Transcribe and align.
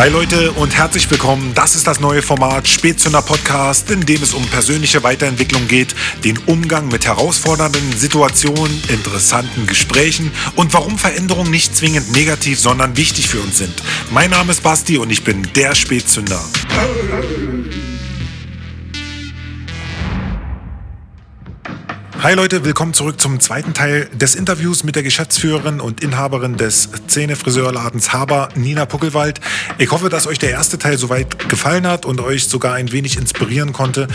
Hi 0.00 0.08
Leute 0.08 0.52
und 0.52 0.74
herzlich 0.74 1.10
willkommen. 1.10 1.52
Das 1.54 1.74
ist 1.74 1.86
das 1.86 2.00
neue 2.00 2.22
Format 2.22 2.66
Spätzünder 2.66 3.20
Podcast, 3.20 3.90
in 3.90 4.00
dem 4.06 4.22
es 4.22 4.32
um 4.32 4.42
persönliche 4.46 5.02
Weiterentwicklung 5.02 5.68
geht, 5.68 5.94
den 6.24 6.38
Umgang 6.46 6.88
mit 6.88 7.04
herausfordernden 7.04 7.92
Situationen, 7.94 8.82
interessanten 8.88 9.66
Gesprächen 9.66 10.32
und 10.56 10.72
warum 10.72 10.96
Veränderungen 10.96 11.50
nicht 11.50 11.76
zwingend 11.76 12.12
negativ, 12.12 12.58
sondern 12.58 12.96
wichtig 12.96 13.28
für 13.28 13.40
uns 13.40 13.58
sind. 13.58 13.74
Mein 14.10 14.30
Name 14.30 14.52
ist 14.52 14.62
Basti 14.62 14.96
und 14.96 15.10
ich 15.10 15.22
bin 15.22 15.46
der 15.54 15.74
Spätzünder. 15.74 16.42
Hi 22.22 22.34
Leute, 22.34 22.66
willkommen 22.66 22.92
zurück 22.92 23.18
zum 23.18 23.40
zweiten 23.40 23.72
Teil 23.72 24.06
des 24.12 24.34
Interviews 24.34 24.84
mit 24.84 24.94
der 24.94 25.02
Geschäftsführerin 25.02 25.80
und 25.80 26.02
Inhaberin 26.02 26.58
des 26.58 26.90
Szene-Friseurladens 27.08 28.12
Haber, 28.12 28.50
Nina 28.54 28.84
Puckelwald. 28.84 29.40
Ich 29.78 29.90
hoffe, 29.90 30.10
dass 30.10 30.26
euch 30.26 30.38
der 30.38 30.50
erste 30.50 30.76
Teil 30.76 30.98
soweit 30.98 31.48
gefallen 31.48 31.86
hat 31.86 32.04
und 32.04 32.20
euch 32.20 32.46
sogar 32.46 32.74
ein 32.74 32.92
wenig 32.92 33.16
inspirieren 33.16 33.72
konnte. 33.72 34.06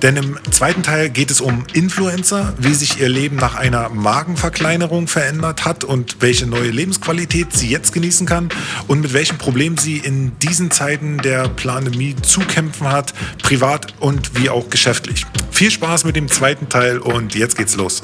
Denn 0.00 0.16
im 0.16 0.38
zweiten 0.50 0.82
Teil 0.82 1.10
geht 1.10 1.30
es 1.30 1.42
um 1.42 1.66
Influencer, 1.74 2.54
wie 2.56 2.72
sich 2.72 2.98
ihr 2.98 3.10
Leben 3.10 3.36
nach 3.36 3.56
einer 3.56 3.90
Magenverkleinerung 3.90 5.06
verändert 5.06 5.66
hat 5.66 5.84
und 5.84 6.16
welche 6.20 6.46
neue 6.46 6.70
Lebensqualität 6.70 7.52
sie 7.52 7.68
jetzt 7.68 7.92
genießen 7.92 8.26
kann 8.26 8.48
und 8.86 9.02
mit 9.02 9.12
welchen 9.12 9.36
Problemen 9.36 9.76
sie 9.76 9.98
in 9.98 10.32
diesen 10.38 10.70
Zeiten 10.70 11.18
der 11.18 11.50
Pandemie 11.50 12.16
zu 12.22 12.40
kämpfen 12.40 12.90
hat, 12.90 13.12
privat 13.42 13.92
und 14.00 14.40
wie 14.40 14.48
auch 14.48 14.70
geschäftlich. 14.70 15.26
Viel 15.50 15.70
Spaß 15.70 16.04
mit 16.04 16.16
dem 16.16 16.28
zweiten 16.28 16.70
Teil 16.70 16.96
und 16.96 17.34
jetzt 17.34 17.49
geht's 17.54 17.76
los. 17.76 18.02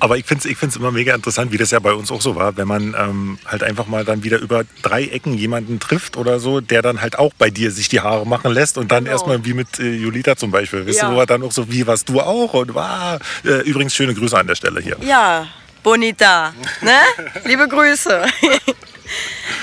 Aber 0.00 0.16
ich 0.16 0.26
finde 0.26 0.44
es 0.44 0.50
ich 0.50 0.56
find's 0.56 0.76
immer 0.76 0.92
mega 0.92 1.14
interessant, 1.14 1.52
wie 1.52 1.56
das 1.56 1.70
ja 1.70 1.80
bei 1.80 1.92
uns 1.92 2.10
auch 2.10 2.20
so 2.20 2.36
war, 2.36 2.56
wenn 2.56 2.68
man 2.68 2.94
ähm, 2.98 3.38
halt 3.44 3.62
einfach 3.62 3.86
mal 3.86 4.04
dann 4.04 4.22
wieder 4.22 4.38
über 4.38 4.64
drei 4.82 5.04
Ecken 5.04 5.34
jemanden 5.34 5.80
trifft 5.80 6.16
oder 6.16 6.38
so, 6.38 6.60
der 6.60 6.82
dann 6.82 7.00
halt 7.00 7.18
auch 7.18 7.32
bei 7.36 7.50
dir 7.50 7.70
sich 7.70 7.88
die 7.88 8.00
Haare 8.00 8.26
machen 8.26 8.52
lässt 8.52 8.78
und 8.78 8.92
dann 8.92 9.04
genau. 9.04 9.16
erstmal 9.16 9.44
wie 9.44 9.54
mit 9.54 9.80
äh, 9.80 9.90
Julita 9.90 10.36
zum 10.36 10.50
Beispiel, 10.50 10.86
weißt 10.86 11.02
ja. 11.02 11.10
du, 11.10 11.16
wo 11.16 11.20
er 11.20 11.26
dann 11.26 11.42
auch 11.42 11.52
so, 11.52 11.70
wie 11.70 11.86
warst 11.86 12.08
du 12.08 12.20
auch 12.20 12.54
und 12.54 12.74
war, 12.74 13.18
äh, 13.44 13.62
übrigens 13.62 13.94
schöne 13.94 14.14
Grüße 14.14 14.38
an 14.38 14.46
der 14.46 14.54
Stelle 14.54 14.80
hier. 14.80 14.96
Ja, 15.00 15.48
Bonita, 15.82 16.52
ne? 16.82 17.00
Liebe 17.44 17.68
Grüße. 17.68 18.26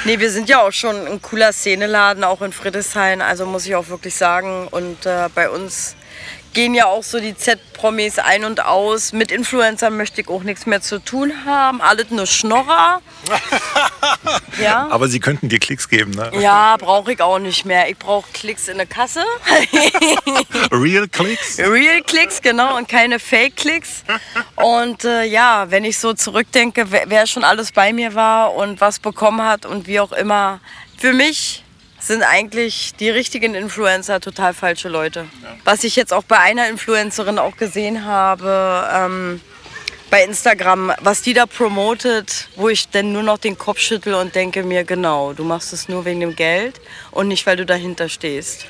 Nee, 0.06 0.20
wir 0.20 0.30
sind 0.30 0.50
ja 0.50 0.62
auch 0.62 0.72
schon 0.72 1.08
ein 1.08 1.22
cooler 1.22 1.52
Szeneladen, 1.52 2.24
auch 2.24 2.44
in 2.44 2.52
Friedrichshain, 2.52 3.24
also 3.24 3.48
muss 3.48 3.66
ich 3.66 3.76
auch 3.76 3.88
wirklich 3.88 4.14
sagen. 4.14 4.68
Und 4.68 5.06
äh, 5.08 5.30
bei 5.34 5.50
uns 5.50 5.96
gehen 6.56 6.74
ja 6.74 6.88
auch 6.88 7.04
so 7.04 7.20
die 7.20 7.36
Z-Promis 7.36 8.18
ein 8.18 8.46
und 8.46 8.64
aus. 8.64 9.14
Mit 9.14 9.32
Influencern 9.32 9.96
möchte 9.96 10.22
ich 10.22 10.30
auch 10.30 10.42
nichts 10.42 10.66
mehr 10.66 10.82
zu 10.82 10.98
tun 11.00 11.46
haben. 11.46 11.82
Alles 11.82 12.10
nur 12.10 12.26
Schnorrer. 12.26 13.02
ja. 14.62 14.88
Aber 14.90 15.08
sie 15.08 15.20
könnten 15.20 15.50
dir 15.50 15.60
Klicks 15.60 15.90
geben, 15.90 16.12
ne? 16.12 16.32
Ja, 16.40 16.78
brauche 16.78 17.12
ich 17.12 17.22
auch 17.22 17.40
nicht 17.40 17.66
mehr. 17.66 17.90
Ich 17.90 17.98
brauche 17.98 18.26
Klicks 18.32 18.70
in 18.70 18.78
der 18.78 18.88
Kasse. 18.88 19.24
Real 20.72 21.08
Klicks? 21.10 21.60
Real 21.60 22.02
Klicks, 22.02 22.42
genau. 22.42 22.78
Und 22.78 22.88
keine 22.88 23.20
Fake-Klicks. 23.20 24.06
Und 24.56 25.04
äh, 25.04 25.26
ja, 25.26 25.70
wenn 25.70 25.84
ich 25.84 26.00
so 26.00 26.14
zurückdenke, 26.14 26.88
wer 26.90 27.28
schon 27.28 27.44
alles 27.44 27.74
bei 27.74 27.92
mir 27.92 28.16
war 28.16 28.56
und 28.56 28.80
was 28.80 29.00
bekommen 29.00 29.44
hat 29.44 29.66
und 29.66 29.88
wie 29.88 30.00
auch 30.00 30.14
immer. 30.14 30.62
Für 30.98 31.12
mich 31.12 31.65
sind 32.00 32.24
eigentlich 32.24 32.94
die 33.00 33.10
richtigen 33.10 33.56
Influencer 33.56 34.20
total 34.20 34.54
falsche 34.54 34.90
Leute. 34.90 35.28
Ja. 35.42 35.50
Was 35.64 35.84
ich 35.84 35.96
jetzt 35.96 36.14
auch 36.14 36.24
bei 36.24 36.38
einer 36.40 36.70
Influencerin 36.70 37.40
auch 37.40 37.58
gesehen 37.58 38.06
habe, 38.06 38.88
ähm, 38.94 39.42
bei 40.10 40.24
Instagram, 40.24 40.92
was 41.02 41.22
die 41.22 41.34
da 41.34 41.46
promotet, 41.46 42.48
wo 42.56 42.70
ich 42.70 42.90
dann 42.90 43.12
nur 43.12 43.24
noch 43.24 43.38
den 43.38 43.58
Kopf 43.58 43.80
schüttel 43.80 44.14
und 44.14 44.36
denke 44.36 44.64
mir, 44.64 44.84
genau, 44.84 45.34
du 45.34 45.44
machst 45.44 45.74
es 45.74 45.90
nur 45.90 46.06
wegen 46.06 46.20
dem 46.20 46.36
Geld 46.36 46.80
und 47.12 47.28
nicht, 47.28 47.46
weil 47.46 47.58
du 47.58 47.66
dahinter 47.66 48.10
stehst. 48.10 48.66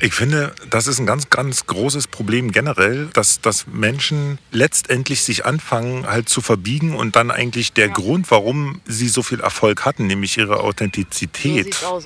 Ich 0.00 0.14
finde, 0.14 0.54
das 0.68 0.86
ist 0.86 0.98
ein 0.98 1.06
ganz, 1.06 1.30
ganz 1.30 1.66
großes 1.66 2.08
Problem 2.08 2.50
generell, 2.50 3.08
dass, 3.12 3.40
dass 3.40 3.66
Menschen 3.66 4.38
letztendlich 4.50 5.22
sich 5.22 5.44
anfangen 5.44 6.06
halt 6.06 6.28
zu 6.28 6.40
verbiegen 6.40 6.96
und 6.96 7.16
dann 7.16 7.30
eigentlich 7.30 7.72
der 7.72 7.86
ja. 7.86 7.92
Grund, 7.92 8.30
warum 8.30 8.80
sie 8.86 9.08
so 9.08 9.22
viel 9.22 9.40
Erfolg 9.40 9.84
hatten, 9.84 10.06
nämlich 10.06 10.36
ihre 10.36 10.60
Authentizität, 10.60 11.74
so 11.74 12.00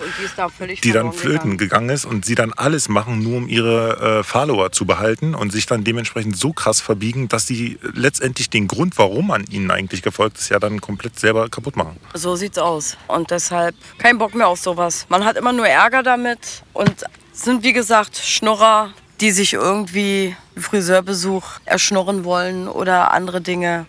die, 0.67 0.81
die 0.81 0.93
dann 0.93 1.13
flöten 1.13 1.57
gegangen. 1.57 1.89
gegangen. 1.89 1.91
ist 1.91 2.05
und 2.05 2.25
sie 2.25 2.35
dann 2.35 2.53
alles 2.53 2.89
machen, 2.89 3.23
nur 3.23 3.39
um 3.39 3.49
ihre 3.49 4.21
äh, 4.21 4.23
Follower 4.23 4.71
zu 4.71 4.85
behalten 4.85 5.35
und 5.35 5.51
sich 5.51 5.67
dann 5.67 5.85
dementsprechend 5.85 6.37
so 6.37 6.53
krass 6.53 6.81
verbiegen, 6.81 7.29
dass 7.29 7.47
sie 7.47 7.79
letztendlich 7.95 8.51
den 8.51 8.58
Grund, 8.67 8.99
warum 8.99 9.29
man 9.29 9.45
ihnen 9.45 9.71
eigentlich 9.71 10.03
gefolgt 10.03 10.39
ist, 10.39 10.49
ja 10.49 10.59
dann 10.59 10.81
komplett 10.81 11.21
selber 11.21 11.49
kaputt 11.49 11.77
machen. 11.77 12.01
So 12.15 12.35
sieht's 12.35 12.59
aus. 12.59 12.97
Und 13.07 13.31
deshalb 13.31 13.77
kein 13.99 14.19
Bock 14.19 14.35
mehr 14.35 14.49
auf 14.49 14.59
sowas. 14.59 15.07
Man 15.09 15.25
hat 15.25 15.37
immer 15.37 15.53
nur 15.53 15.69
Ärger 15.69 16.03
damit 16.03 16.65
und 16.73 17.05
sind 17.33 17.63
wie 17.63 17.73
gesagt 17.73 18.17
Schnurrer, 18.17 18.91
die 19.21 19.31
sich 19.31 19.53
irgendwie 19.53 20.37
Friseurbesuch 20.57 21.45
erschnurren 21.65 22.25
wollen 22.25 22.69
oder 22.69 23.13
andere 23.13 23.41
Dinge. 23.41 23.87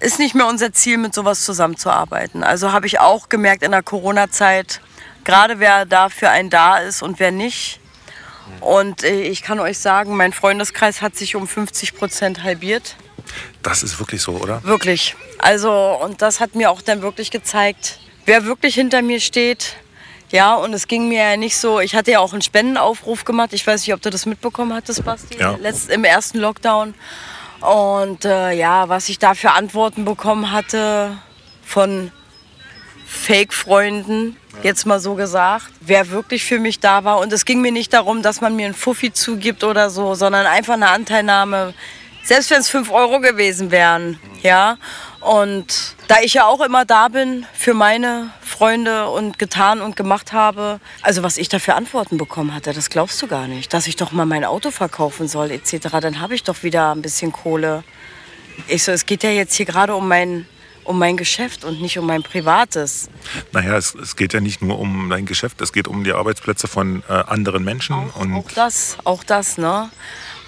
Ist 0.00 0.18
nicht 0.18 0.34
mehr 0.34 0.46
unser 0.46 0.72
Ziel, 0.72 0.98
mit 0.98 1.14
sowas 1.14 1.44
zusammenzuarbeiten. 1.44 2.42
Also 2.42 2.72
habe 2.72 2.86
ich 2.86 3.00
auch 3.00 3.28
gemerkt 3.28 3.62
in 3.62 3.70
der 3.70 3.82
Corona-Zeit, 3.82 4.80
gerade 5.24 5.60
wer 5.60 5.86
da 5.86 6.08
für 6.08 6.28
einen 6.28 6.50
da 6.50 6.78
ist 6.78 7.02
und 7.02 7.20
wer 7.20 7.30
nicht. 7.30 7.80
Und 8.60 9.04
äh, 9.04 9.22
ich 9.22 9.42
kann 9.42 9.60
euch 9.60 9.78
sagen, 9.78 10.16
mein 10.16 10.32
Freundeskreis 10.32 11.00
hat 11.02 11.16
sich 11.16 11.36
um 11.36 11.46
50 11.46 11.96
Prozent 11.96 12.42
halbiert. 12.42 12.96
Das 13.62 13.82
ist 13.82 13.98
wirklich 13.98 14.22
so, 14.22 14.32
oder? 14.32 14.62
Wirklich. 14.64 15.16
Also, 15.38 15.72
und 16.02 16.22
das 16.22 16.40
hat 16.40 16.54
mir 16.54 16.70
auch 16.70 16.82
dann 16.82 17.02
wirklich 17.02 17.30
gezeigt, 17.30 17.98
wer 18.26 18.44
wirklich 18.44 18.74
hinter 18.74 19.02
mir 19.02 19.20
steht. 19.20 19.76
Ja, 20.30 20.54
und 20.56 20.72
es 20.72 20.88
ging 20.88 21.08
mir 21.08 21.30
ja 21.30 21.36
nicht 21.36 21.56
so, 21.56 21.80
ich 21.80 21.94
hatte 21.94 22.10
ja 22.10 22.18
auch 22.18 22.32
einen 22.32 22.42
Spendenaufruf 22.42 23.24
gemacht. 23.24 23.52
Ich 23.52 23.66
weiß 23.66 23.86
nicht, 23.86 23.94
ob 23.94 24.02
du 24.02 24.10
das 24.10 24.26
mitbekommen 24.26 24.74
hattest, 24.74 25.04
Basti, 25.04 25.38
ja. 25.38 25.56
Letzt, 25.60 25.90
im 25.90 26.02
ersten 26.04 26.38
Lockdown. 26.38 26.94
Und 27.60 28.24
äh, 28.24 28.52
ja, 28.52 28.88
was 28.88 29.08
ich 29.08 29.18
da 29.18 29.34
für 29.34 29.52
Antworten 29.52 30.04
bekommen 30.04 30.50
hatte 30.50 31.16
von 31.64 32.10
Fake-Freunden, 33.06 34.36
jetzt 34.62 34.86
mal 34.86 35.00
so 35.00 35.14
gesagt, 35.14 35.70
wer 35.80 36.10
wirklich 36.10 36.44
für 36.44 36.58
mich 36.58 36.80
da 36.80 37.04
war. 37.04 37.18
Und 37.18 37.32
es 37.32 37.44
ging 37.44 37.60
mir 37.60 37.72
nicht 37.72 37.92
darum, 37.92 38.22
dass 38.22 38.40
man 38.40 38.56
mir 38.56 38.66
einen 38.66 38.74
Fuffi 38.74 39.12
zugibt 39.12 39.64
oder 39.64 39.88
so, 39.88 40.14
sondern 40.14 40.46
einfach 40.46 40.74
eine 40.74 40.88
Anteilnahme 40.88 41.74
selbst 42.24 42.50
wenn 42.50 42.60
es 42.60 42.68
5 42.68 42.90
Euro 42.90 43.20
gewesen 43.20 43.70
wären, 43.70 44.18
ja. 44.42 44.78
Und 45.20 45.94
da 46.08 46.16
ich 46.22 46.34
ja 46.34 46.46
auch 46.46 46.60
immer 46.60 46.84
da 46.84 47.08
bin 47.08 47.46
für 47.54 47.72
meine 47.72 48.30
Freunde 48.42 49.08
und 49.08 49.38
getan 49.38 49.80
und 49.80 49.96
gemacht 49.96 50.32
habe, 50.32 50.80
also 51.02 51.22
was 51.22 51.38
ich 51.38 51.48
da 51.48 51.58
für 51.58 51.74
Antworten 51.74 52.18
bekommen 52.18 52.54
hatte, 52.54 52.72
das 52.72 52.90
glaubst 52.90 53.20
du 53.22 53.26
gar 53.26 53.46
nicht. 53.46 53.72
Dass 53.72 53.86
ich 53.86 53.96
doch 53.96 54.12
mal 54.12 54.26
mein 54.26 54.44
Auto 54.44 54.70
verkaufen 54.70 55.28
soll 55.28 55.50
etc., 55.50 55.88
dann 56.00 56.20
habe 56.20 56.34
ich 56.34 56.42
doch 56.42 56.62
wieder 56.62 56.94
ein 56.94 57.02
bisschen 57.02 57.32
Kohle. 57.32 57.84
Ich 58.68 58.84
so, 58.84 58.92
es 58.92 59.06
geht 59.06 59.22
ja 59.22 59.30
jetzt 59.30 59.54
hier 59.54 59.66
gerade 59.66 59.94
um 59.94 60.06
mein, 60.08 60.46
um 60.84 60.98
mein 60.98 61.16
Geschäft 61.16 61.64
und 61.64 61.80
nicht 61.80 61.98
um 61.98 62.06
mein 62.06 62.22
Privates. 62.22 63.08
Naja, 63.52 63.76
es, 63.76 63.94
es 63.94 64.16
geht 64.16 64.34
ja 64.34 64.40
nicht 64.40 64.62
nur 64.62 64.78
um 64.78 65.08
dein 65.10 65.24
Geschäft, 65.24 65.60
es 65.62 65.72
geht 65.72 65.88
um 65.88 66.04
die 66.04 66.12
Arbeitsplätze 66.12 66.68
von 66.68 67.02
äh, 67.08 67.12
anderen 67.12 67.64
Menschen. 67.64 67.94
Auch, 67.94 68.16
und 68.16 68.34
auch 68.34 68.50
das, 68.54 68.98
auch 69.04 69.24
das, 69.24 69.56
ne? 69.58 69.90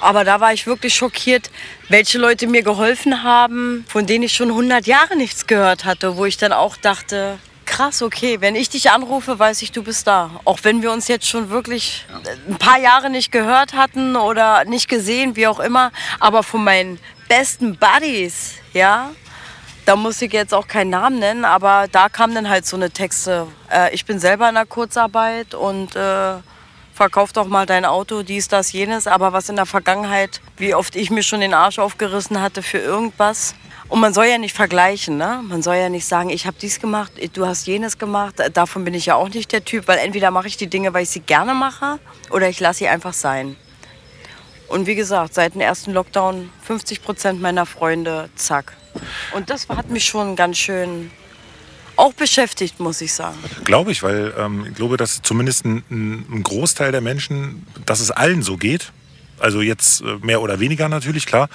Aber 0.00 0.24
da 0.24 0.40
war 0.40 0.52
ich 0.52 0.66
wirklich 0.66 0.94
schockiert, 0.94 1.50
welche 1.88 2.18
Leute 2.18 2.46
mir 2.46 2.62
geholfen 2.62 3.22
haben, 3.22 3.84
von 3.88 4.06
denen 4.06 4.24
ich 4.24 4.34
schon 4.34 4.50
100 4.50 4.86
Jahre 4.86 5.16
nichts 5.16 5.46
gehört 5.46 5.84
hatte, 5.84 6.16
wo 6.16 6.24
ich 6.24 6.36
dann 6.36 6.52
auch 6.52 6.76
dachte, 6.76 7.38
krass, 7.64 8.00
okay, 8.02 8.40
wenn 8.40 8.54
ich 8.54 8.70
dich 8.70 8.90
anrufe, 8.90 9.38
weiß 9.38 9.60
ich, 9.62 9.72
du 9.72 9.82
bist 9.82 10.06
da. 10.06 10.30
Auch 10.44 10.60
wenn 10.62 10.82
wir 10.82 10.92
uns 10.92 11.08
jetzt 11.08 11.28
schon 11.28 11.50
wirklich 11.50 12.06
ein 12.48 12.56
paar 12.56 12.78
Jahre 12.78 13.10
nicht 13.10 13.32
gehört 13.32 13.74
hatten 13.74 14.16
oder 14.16 14.64
nicht 14.64 14.88
gesehen, 14.88 15.36
wie 15.36 15.46
auch 15.46 15.60
immer. 15.60 15.92
Aber 16.20 16.42
von 16.42 16.64
meinen 16.64 16.98
besten 17.28 17.76
Buddies, 17.76 18.54
ja, 18.72 19.10
da 19.84 19.96
muss 19.96 20.20
ich 20.22 20.32
jetzt 20.32 20.54
auch 20.54 20.66
keinen 20.66 20.91
Namen 20.91 21.18
nennen, 21.18 21.44
aber 21.44 21.86
da 21.91 22.09
kamen 22.09 22.34
dann 22.34 22.48
halt 22.48 22.66
so 22.66 22.76
eine 22.76 22.91
Texte. 22.91 23.47
Äh, 23.71 23.94
ich 23.94 24.04
bin 24.04 24.18
selber 24.18 24.48
in 24.48 24.54
der 24.54 24.66
Kurzarbeit 24.66 25.54
und 25.54 25.94
äh, 25.97 26.34
verkauf 26.97 27.33
doch 27.33 27.47
mal 27.47 27.66
dein 27.66 27.84
Auto, 27.84 28.22
dies, 28.22 28.48
das, 28.48 28.72
jenes. 28.72 29.07
Aber 29.07 29.33
was 29.33 29.48
in 29.48 29.57
der 29.57 29.66
Vergangenheit, 29.66 30.41
wie 30.57 30.75
oft 30.75 30.97
ich 30.97 31.10
mir 31.10 31.22
schon 31.22 31.41
den 31.41 31.54
Arsch 31.54 31.78
aufgerissen 31.78 32.41
hatte 32.41 32.63
für 32.63 32.78
irgendwas. 32.78 33.54
Und 33.89 34.01
man 34.01 34.13
soll 34.13 34.27
ja 34.27 34.39
nicht 34.39 34.57
vergleichen, 34.57 35.16
ne? 35.16 35.43
Man 35.45 35.63
soll 35.63 35.77
ja 35.77 35.89
nicht 35.89 36.07
sagen, 36.07 36.31
ich 36.31 36.47
habe 36.47 36.57
dies 36.60 36.81
gemacht, 36.81 37.13
du 37.34 37.47
hast 37.47 37.69
jenes 37.69 37.98
gemacht. 37.98 38.34
Davon 38.53 38.84
bin 38.84 38.95
ich 38.95 39.07
ja 39.07 39.15
auch 39.15 39.28
nicht 39.28 39.53
der 39.53 39.65
Typ, 39.65 39.87
weil 39.87 39.98
entweder 39.98 40.33
mache 40.33 40.48
ich 40.48 40.57
die 40.57 40.66
Dinge, 40.66 40.93
weil 40.93 41.04
ich 41.04 41.10
sie 41.10 41.21
gerne 41.21 41.54
mache, 41.54 42.01
oder 42.31 42.48
ich 42.48 42.59
lasse 42.59 42.81
sie 42.81 42.89
einfach 42.89 43.13
sein. 43.13 43.57
Und 44.66 44.89
wie 44.89 44.97
gesagt, 44.97 45.34
seit 45.34 45.54
dem 45.54 45.60
ersten 45.60 45.93
Lockdown 45.93 46.51
50 46.63 47.04
Prozent 47.04 47.41
meiner 47.41 47.66
Freunde, 47.66 48.28
zack. 48.34 48.72
Und 49.33 49.51
das 49.51 49.69
hat 49.69 49.91
mich 49.91 50.07
schon 50.07 50.34
ganz 50.34 50.57
schön 50.57 51.13
auch 51.97 52.13
beschäftigt, 52.13 52.81
muss 52.81 53.01
ich 53.01 53.13
sagen. 53.13 53.39
Glaube 53.65 53.93
ich, 53.93 54.03
weil 54.03 54.34
ähm, 54.39 54.66
ich 54.69 54.75
glaube, 54.75 54.97
dass 54.97 55.22
zumindest 55.22 55.65
ein, 55.65 55.83
ein, 55.91 56.43
Großteil 56.43 56.93
der 56.93 57.01
Menschen, 57.01 57.66
dass 57.84 58.01
es 58.01 58.10
allen 58.10 58.43
so 58.43 58.57
geht. 58.57 58.93
Also 59.39 59.60
jetzt 59.60 60.03
äh, 60.03 60.16
mehr 60.22 60.41
oder 60.41 60.60
weniger 60.60 60.89
natürlich, 60.89 61.27
klar. 61.27 61.48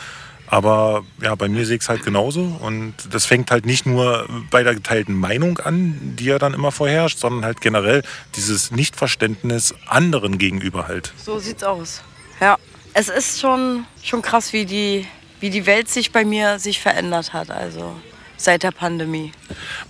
Aber 0.47 1.05
ja, 1.21 1.33
bei 1.35 1.47
mir 1.47 1.65
sehe 1.65 1.77
ich 1.77 1.83
es 1.83 1.89
halt 1.89 2.03
genauso. 2.03 2.41
Und 2.59 2.93
das 3.09 3.25
fängt 3.25 3.51
halt 3.51 3.65
nicht 3.65 3.85
nur 3.85 4.27
bei 4.49 4.63
der 4.63 4.75
geteilten 4.75 5.15
Meinung 5.15 5.59
an, 5.59 6.15
die 6.19 6.25
ja 6.25 6.39
dann 6.39 6.53
immer 6.53 6.73
vorherrscht, 6.73 7.19
sondern 7.19 7.45
halt 7.45 7.61
generell 7.61 8.03
dieses 8.35 8.69
Nichtverständnis 8.69 9.73
anderen 9.87 10.37
gegenüber 10.37 10.89
halt. 10.89 11.13
So 11.23 11.39
sieht's 11.39 11.63
aus. 11.63 12.01
Ja. 12.41 12.57
Es 12.93 13.07
ist 13.07 13.39
schon, 13.39 13.85
schon 14.03 14.21
krass, 14.21 14.51
wie 14.51 14.65
die, 14.65 15.07
wie 15.39 15.49
die 15.49 15.65
Welt 15.65 15.87
sich 15.87 16.11
bei 16.11 16.25
mir 16.25 16.59
sich 16.59 16.81
verändert 16.81 17.31
hat. 17.31 17.49
Also 17.49 17.95
seit 18.43 18.63
der 18.63 18.71
Pandemie. 18.71 19.31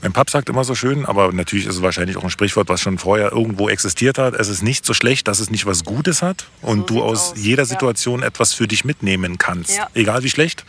Mein 0.01 0.13
Pap 0.13 0.29
sagt 0.29 0.49
immer 0.49 0.63
so 0.63 0.75
schön, 0.75 1.05
aber 1.05 1.31
natürlich 1.31 1.65
ist 1.65 1.75
es 1.75 1.81
wahrscheinlich 1.81 2.17
auch 2.17 2.23
ein 2.23 2.29
Sprichwort, 2.29 2.69
was 2.69 2.81
schon 2.81 2.97
vorher 2.97 3.31
irgendwo 3.31 3.69
existiert 3.69 4.17
hat. 4.17 4.33
Es 4.33 4.47
ist 4.47 4.61
nicht 4.61 4.85
so 4.85 4.93
schlecht, 4.93 5.27
dass 5.27 5.39
es 5.39 5.49
nicht 5.49 5.65
was 5.65 5.83
Gutes 5.83 6.21
hat 6.21 6.45
und 6.61 6.89
so 6.89 6.95
du 6.95 7.03
aus 7.03 7.31
aus. 7.31 7.33
jeder 7.37 7.65
Situation 7.65 8.21
ja. 8.21 8.27
etwas 8.27 8.53
für 8.53 8.67
dich 8.67 8.85
mitnehmen 8.85 9.37
kannst, 9.37 9.77
ja. 9.77 9.87
egal 9.93 10.23
wie 10.23 10.29
schlecht. 10.29 10.65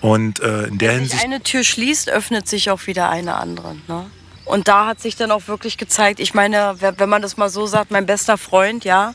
Und 0.00 0.40
äh, 0.40 0.64
in 0.64 0.78
der 0.78 0.90
Wenn 0.90 1.00
Hinsicht. 1.00 1.22
Wenn 1.22 1.32
eine 1.32 1.42
Tür 1.42 1.64
schließt, 1.64 2.08
öffnet 2.08 2.48
sich 2.48 2.70
auch 2.70 2.86
wieder 2.86 3.10
eine 3.10 3.34
andere. 3.34 3.76
Ne? 3.88 4.06
Und 4.44 4.66
da 4.68 4.86
hat 4.86 5.00
sich 5.00 5.16
dann 5.16 5.30
auch 5.30 5.46
wirklich 5.46 5.76
gezeigt, 5.76 6.20
ich 6.20 6.32
meine, 6.32 6.76
wenn 6.80 7.08
man 7.08 7.20
das 7.20 7.36
mal 7.36 7.50
so 7.50 7.66
sagt, 7.66 7.90
mein 7.90 8.06
bester 8.06 8.38
Freund, 8.38 8.84
ja, 8.84 9.14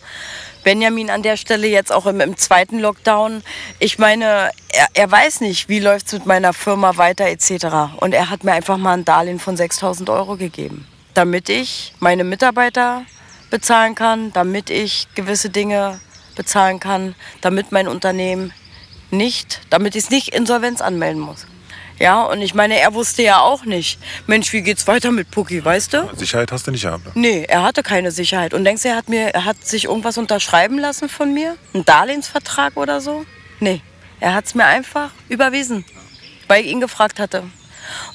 Benjamin 0.64 1.10
an 1.10 1.24
der 1.24 1.38
Stelle 1.38 1.68
jetzt 1.68 1.92
auch 1.92 2.06
im, 2.06 2.22
im 2.22 2.38
zweiten 2.38 2.80
Lockdown. 2.80 3.44
Ich 3.80 4.00
meine, 4.00 4.52
er, 4.70 4.88
er 4.94 5.12
weiß 5.12 5.42
nicht, 5.42 5.70
wie 5.70 5.80
läuft 5.80 6.08
es 6.08 6.14
mit 6.14 6.26
meiner 6.26 6.54
Firma 6.54 6.98
weiter 6.98 7.26
etc. 7.26 7.96
Und 7.98 8.14
er 8.14 8.30
hat 8.30 8.44
mir 8.44 8.54
einfach 8.54 8.78
mal 8.78 8.94
ein 8.94 9.06
Darlehen 9.06 9.40
von 9.40 9.58
6000 9.58 10.10
Euro 10.10 10.38
gegeben, 10.38 10.88
damit 11.14 11.50
ich 11.50 11.94
meine 12.00 12.24
Mitarbeiter 12.24 13.06
bezahlen 13.50 13.96
kann, 13.96 14.34
damit 14.34 14.70
ich 14.70 15.08
gewisse 15.16 15.50
Dinge 15.50 16.00
bezahlen 16.36 16.80
kann, 16.80 17.16
damit 17.42 17.72
mein 17.72 17.88
Unternehmen 17.88 18.54
nicht, 19.12 19.62
damit 19.70 19.96
ich 19.96 20.06
es 20.06 20.10
nicht 20.10 20.30
Insolvenz 20.30 20.82
anmelden 20.82 21.22
muss. 21.22 21.46
Ja, 22.00 22.24
und 22.24 22.42
ich 22.42 22.54
meine, 22.54 22.80
er 22.80 22.94
wusste 22.94 23.24
ja 23.24 23.40
auch 23.40 23.66
nicht, 23.66 24.00
Mensch, 24.28 24.52
wie 24.54 24.62
geht's 24.62 24.88
weiter 24.88 25.12
mit 25.12 25.32
Pucki, 25.32 25.64
weißt 25.64 25.94
du? 25.94 26.10
Sicherheit 26.16 26.52
hast 26.52 26.68
du 26.68 26.72
nicht 26.72 26.84
gehabt. 26.84 27.06
Ne? 27.06 27.12
Nee, 27.16 27.46
er 27.48 27.64
hatte 27.64 27.84
keine 27.84 28.12
Sicherheit. 28.12 28.54
Und 28.54 28.66
denkst 28.66 28.84
du, 28.84 28.90
er 28.90 28.96
hat, 28.96 29.10
mir, 29.10 29.30
er 29.30 29.46
hat 29.46 29.66
sich 29.66 29.86
irgendwas 29.86 30.18
unterschreiben 30.18 30.80
lassen 30.80 31.08
von 31.10 31.34
mir? 31.34 31.56
Ein 31.74 31.86
Darlehensvertrag 31.86 32.78
oder 32.78 33.00
so? 33.00 33.26
Nee, 33.60 33.82
er 34.20 34.34
hat 34.34 34.46
es 34.46 34.56
mir 34.56 34.66
einfach 34.66 35.12
überwiesen, 35.30 35.86
weil 36.48 36.66
ich 36.66 36.72
ihn 36.72 36.82
gefragt 36.82 37.20
hatte. 37.20 37.44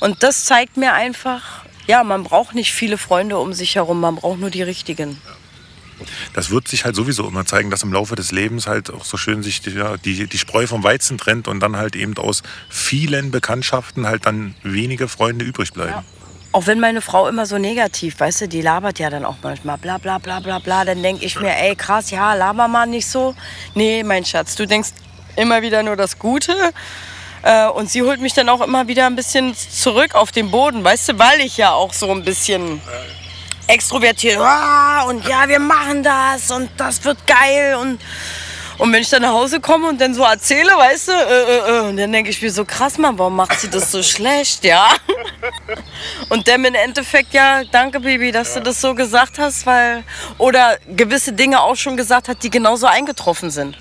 Und 0.00 0.22
das 0.22 0.44
zeigt 0.44 0.76
mir 0.76 0.92
einfach, 0.92 1.64
ja, 1.86 2.02
man 2.04 2.24
braucht 2.24 2.54
nicht 2.54 2.72
viele 2.72 2.98
Freunde 2.98 3.38
um 3.38 3.52
sich 3.52 3.76
herum, 3.76 4.00
man 4.00 4.16
braucht 4.16 4.40
nur 4.40 4.50
die 4.50 4.62
richtigen. 4.62 5.20
Ja 5.24 5.37
das 6.34 6.50
wird 6.50 6.68
sich 6.68 6.84
halt 6.84 6.96
sowieso 6.96 7.26
immer 7.26 7.44
zeigen, 7.46 7.70
dass 7.70 7.82
im 7.82 7.92
Laufe 7.92 8.16
des 8.16 8.32
Lebens 8.32 8.66
halt 8.66 8.90
auch 8.90 9.04
so 9.04 9.16
schön 9.16 9.42
sich 9.42 9.60
die, 9.60 9.70
ja, 9.70 9.96
die, 9.96 10.26
die 10.26 10.38
Spreu 10.38 10.66
vom 10.66 10.82
Weizen 10.84 11.18
trennt 11.18 11.48
und 11.48 11.60
dann 11.60 11.76
halt 11.76 11.96
eben 11.96 12.16
aus 12.16 12.42
vielen 12.68 13.30
Bekanntschaften 13.30 14.06
halt 14.06 14.26
dann 14.26 14.54
wenige 14.62 15.08
Freunde 15.08 15.44
übrig 15.44 15.72
bleiben. 15.72 15.90
Ja. 15.90 16.04
Auch 16.50 16.66
wenn 16.66 16.80
meine 16.80 17.02
Frau 17.02 17.28
immer 17.28 17.44
so 17.44 17.58
negativ, 17.58 18.20
weißt 18.20 18.42
du, 18.42 18.48
die 18.48 18.62
labert 18.62 18.98
ja 18.98 19.10
dann 19.10 19.24
auch 19.24 19.36
manchmal 19.42 19.76
bla 19.76 19.98
bla 19.98 20.18
bla 20.18 20.40
bla 20.40 20.58
bla, 20.58 20.84
dann 20.84 21.02
denke 21.02 21.24
ich 21.24 21.38
mir, 21.38 21.54
ey 21.54 21.76
krass, 21.76 22.10
ja, 22.10 22.34
laber 22.34 22.68
mal 22.68 22.86
nicht 22.86 23.06
so. 23.06 23.34
Nee, 23.74 24.02
mein 24.02 24.24
Schatz, 24.24 24.56
du 24.56 24.66
denkst 24.66 24.90
immer 25.36 25.60
wieder 25.60 25.82
nur 25.82 25.96
das 25.96 26.18
Gute. 26.18 26.54
Äh, 27.42 27.68
und 27.68 27.90
sie 27.90 28.02
holt 28.02 28.20
mich 28.20 28.32
dann 28.32 28.48
auch 28.48 28.60
immer 28.60 28.88
wieder 28.88 29.06
ein 29.06 29.14
bisschen 29.14 29.54
zurück 29.54 30.14
auf 30.14 30.32
den 30.32 30.50
Boden, 30.50 30.82
weißt 30.82 31.10
du, 31.10 31.18
weil 31.18 31.40
ich 31.40 31.56
ja 31.56 31.72
auch 31.72 31.92
so 31.92 32.10
ein 32.10 32.24
bisschen 32.24 32.80
extrovertiert. 33.68 34.38
Oh, 34.38 35.08
und 35.08 35.26
ja, 35.28 35.46
wir 35.46 35.60
machen 35.60 36.02
das 36.02 36.50
und 36.50 36.70
das 36.76 37.04
wird 37.04 37.18
geil. 37.26 37.76
Und, 37.80 38.00
und 38.78 38.92
wenn 38.92 39.02
ich 39.02 39.10
dann 39.10 39.22
nach 39.22 39.32
Hause 39.32 39.60
komme 39.60 39.88
und 39.88 40.00
dann 40.00 40.14
so 40.14 40.22
erzähle, 40.22 40.70
weißt 40.70 41.08
du, 41.08 41.12
äh, 41.12 41.16
äh, 41.16 41.58
äh, 41.58 41.80
und 41.88 41.96
dann 41.96 42.12
denke 42.12 42.30
ich 42.30 42.42
mir 42.42 42.50
so, 42.50 42.64
krass, 42.64 42.98
Mann, 42.98 43.18
warum 43.18 43.36
macht 43.36 43.60
sie 43.60 43.68
das 43.68 43.92
so 43.92 44.02
schlecht, 44.02 44.64
ja? 44.64 44.88
Und 46.28 46.46
dann 46.48 46.64
im 46.64 46.74
Endeffekt, 46.74 47.32
ja, 47.32 47.62
danke, 47.64 48.00
Baby, 48.00 48.32
dass 48.32 48.54
ja. 48.54 48.60
du 48.60 48.64
das 48.66 48.80
so 48.80 48.94
gesagt 48.94 49.38
hast, 49.38 49.66
weil, 49.66 50.04
oder 50.38 50.78
gewisse 50.88 51.32
Dinge 51.32 51.60
auch 51.60 51.76
schon 51.76 51.96
gesagt 51.96 52.28
hat, 52.28 52.42
die 52.42 52.50
genauso 52.50 52.86
eingetroffen 52.86 53.50
sind. 53.50 53.76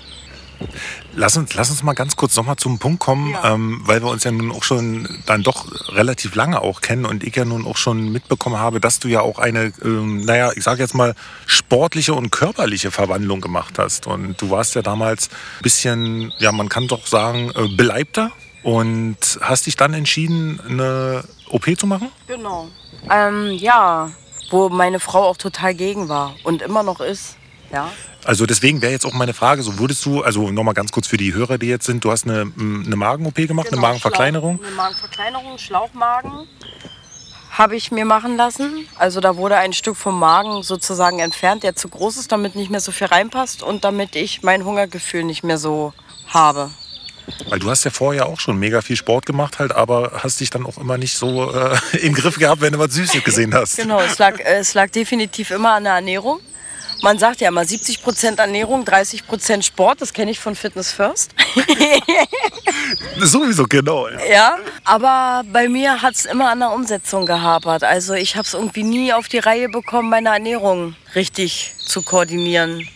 Lass 1.14 1.36
uns, 1.36 1.54
lass 1.54 1.70
uns 1.70 1.82
mal 1.82 1.94
ganz 1.94 2.16
kurz 2.16 2.36
nochmal 2.36 2.56
zum 2.56 2.78
Punkt 2.78 3.00
kommen, 3.00 3.30
ja. 3.30 3.54
ähm, 3.54 3.80
weil 3.84 4.02
wir 4.02 4.08
uns 4.08 4.24
ja 4.24 4.30
nun 4.30 4.52
auch 4.52 4.62
schon 4.62 5.08
dann 5.26 5.42
doch 5.42 5.66
relativ 5.88 6.34
lange 6.34 6.60
auch 6.60 6.80
kennen 6.80 7.06
und 7.06 7.24
ich 7.24 7.34
ja 7.34 7.44
nun 7.44 7.66
auch 7.66 7.76
schon 7.76 8.12
mitbekommen 8.12 8.58
habe, 8.58 8.80
dass 8.80 9.00
du 9.00 9.08
ja 9.08 9.20
auch 9.20 9.38
eine, 9.38 9.72
ähm, 9.82 10.24
naja, 10.24 10.52
ich 10.54 10.62
sage 10.64 10.82
jetzt 10.82 10.94
mal, 10.94 11.14
sportliche 11.46 12.14
und 12.14 12.30
körperliche 12.30 12.90
Verwandlung 12.90 13.40
gemacht 13.40 13.78
hast. 13.78 14.06
Und 14.06 14.40
du 14.40 14.50
warst 14.50 14.74
ja 14.74 14.82
damals 14.82 15.28
ein 15.28 15.62
bisschen, 15.62 16.32
ja, 16.38 16.52
man 16.52 16.68
kann 16.68 16.86
doch 16.86 17.06
sagen, 17.06 17.50
äh, 17.54 17.68
beleibter 17.68 18.30
und 18.62 19.38
hast 19.40 19.66
dich 19.66 19.76
dann 19.76 19.94
entschieden, 19.94 20.60
eine 20.68 21.24
OP 21.50 21.78
zu 21.78 21.86
machen? 21.86 22.10
Genau. 22.26 22.68
Ähm, 23.10 23.50
ja, 23.52 24.10
wo 24.50 24.68
meine 24.68 25.00
Frau 25.00 25.24
auch 25.24 25.36
total 25.36 25.74
gegen 25.74 26.08
war 26.08 26.34
und 26.44 26.62
immer 26.62 26.82
noch 26.82 27.00
ist. 27.00 27.37
Ja. 27.72 27.90
Also 28.24 28.46
deswegen 28.46 28.82
wäre 28.82 28.92
jetzt 28.92 29.06
auch 29.06 29.12
meine 29.12 29.34
Frage, 29.34 29.62
so 29.62 29.78
würdest 29.78 30.04
du, 30.04 30.22
also 30.22 30.50
nochmal 30.50 30.74
ganz 30.74 30.92
kurz 30.92 31.06
für 31.06 31.16
die 31.16 31.34
Hörer, 31.34 31.58
die 31.58 31.66
jetzt 31.66 31.86
sind, 31.86 32.04
du 32.04 32.10
hast 32.10 32.26
eine, 32.26 32.52
eine 32.58 32.96
Magen-OP 32.96 33.34
gemacht, 33.34 33.68
genau, 33.68 33.78
eine 33.78 33.88
Magenverkleinerung? 33.88 34.58
Schlauch, 34.58 34.66
eine 34.66 34.76
Magenverkleinerung, 34.76 35.58
Schlauchmagen 35.58 36.48
habe 37.58 37.74
ich 37.74 37.90
mir 37.90 38.04
machen 38.04 38.36
lassen. 38.36 38.86
Also 38.96 39.20
da 39.20 39.36
wurde 39.36 39.56
ein 39.56 39.72
Stück 39.72 39.96
vom 39.96 40.18
Magen 40.18 40.62
sozusagen 40.62 41.18
entfernt, 41.18 41.64
der 41.64 41.74
zu 41.74 41.88
groß 41.88 42.16
ist, 42.16 42.30
damit 42.30 42.54
nicht 42.54 42.70
mehr 42.70 42.80
so 42.80 42.92
viel 42.92 43.08
reinpasst 43.08 43.64
und 43.64 43.84
damit 43.84 44.14
ich 44.14 44.42
mein 44.44 44.64
Hungergefühl 44.64 45.24
nicht 45.24 45.42
mehr 45.42 45.58
so 45.58 45.92
habe. 46.28 46.70
Weil 47.48 47.58
du 47.58 47.68
hast 47.68 47.84
ja 47.84 47.90
vorher 47.90 48.26
auch 48.26 48.40
schon 48.40 48.58
mega 48.58 48.80
viel 48.80 48.96
Sport 48.96 49.26
gemacht, 49.26 49.58
halt, 49.58 49.72
aber 49.72 50.20
hast 50.22 50.40
dich 50.40 50.50
dann 50.50 50.64
auch 50.64 50.78
immer 50.78 50.96
nicht 50.96 51.16
so 51.16 51.52
äh, 51.52 51.76
im 51.98 52.14
Griff 52.14 52.38
gehabt, 52.38 52.60
wenn 52.60 52.72
du 52.72 52.78
was 52.78 52.92
Süßes 52.94 53.24
gesehen 53.24 53.52
hast. 53.52 53.76
Genau, 53.88 54.00
es 54.00 54.18
lag, 54.18 54.38
es 54.38 54.74
lag 54.74 54.90
definitiv 54.90 55.50
immer 55.50 55.74
an 55.74 55.84
der 55.84 55.94
Ernährung. 55.94 56.40
Man 57.02 57.18
sagt 57.18 57.40
ja 57.40 57.48
immer 57.48 57.62
70% 57.62 58.38
Ernährung, 58.38 58.84
30% 58.84 59.62
Sport. 59.62 60.00
Das 60.00 60.12
kenne 60.12 60.30
ich 60.30 60.40
von 60.40 60.54
Fitness 60.54 60.92
First. 60.92 61.30
Sowieso, 63.18 63.64
genau. 63.64 64.08
Ja, 64.08 64.24
ja 64.28 64.58
aber 64.84 65.44
bei 65.50 65.68
mir 65.68 66.02
hat 66.02 66.14
es 66.14 66.24
immer 66.24 66.50
an 66.50 66.60
der 66.60 66.72
Umsetzung 66.72 67.26
gehapert. 67.26 67.84
Also 67.84 68.14
ich 68.14 68.36
habe 68.36 68.46
es 68.46 68.54
irgendwie 68.54 68.82
nie 68.82 69.12
auf 69.12 69.28
die 69.28 69.38
Reihe 69.38 69.68
bekommen, 69.68 70.10
meine 70.10 70.30
Ernährung 70.30 70.96
richtig 71.14 71.74
zu 71.78 72.02
koordinieren 72.02 72.88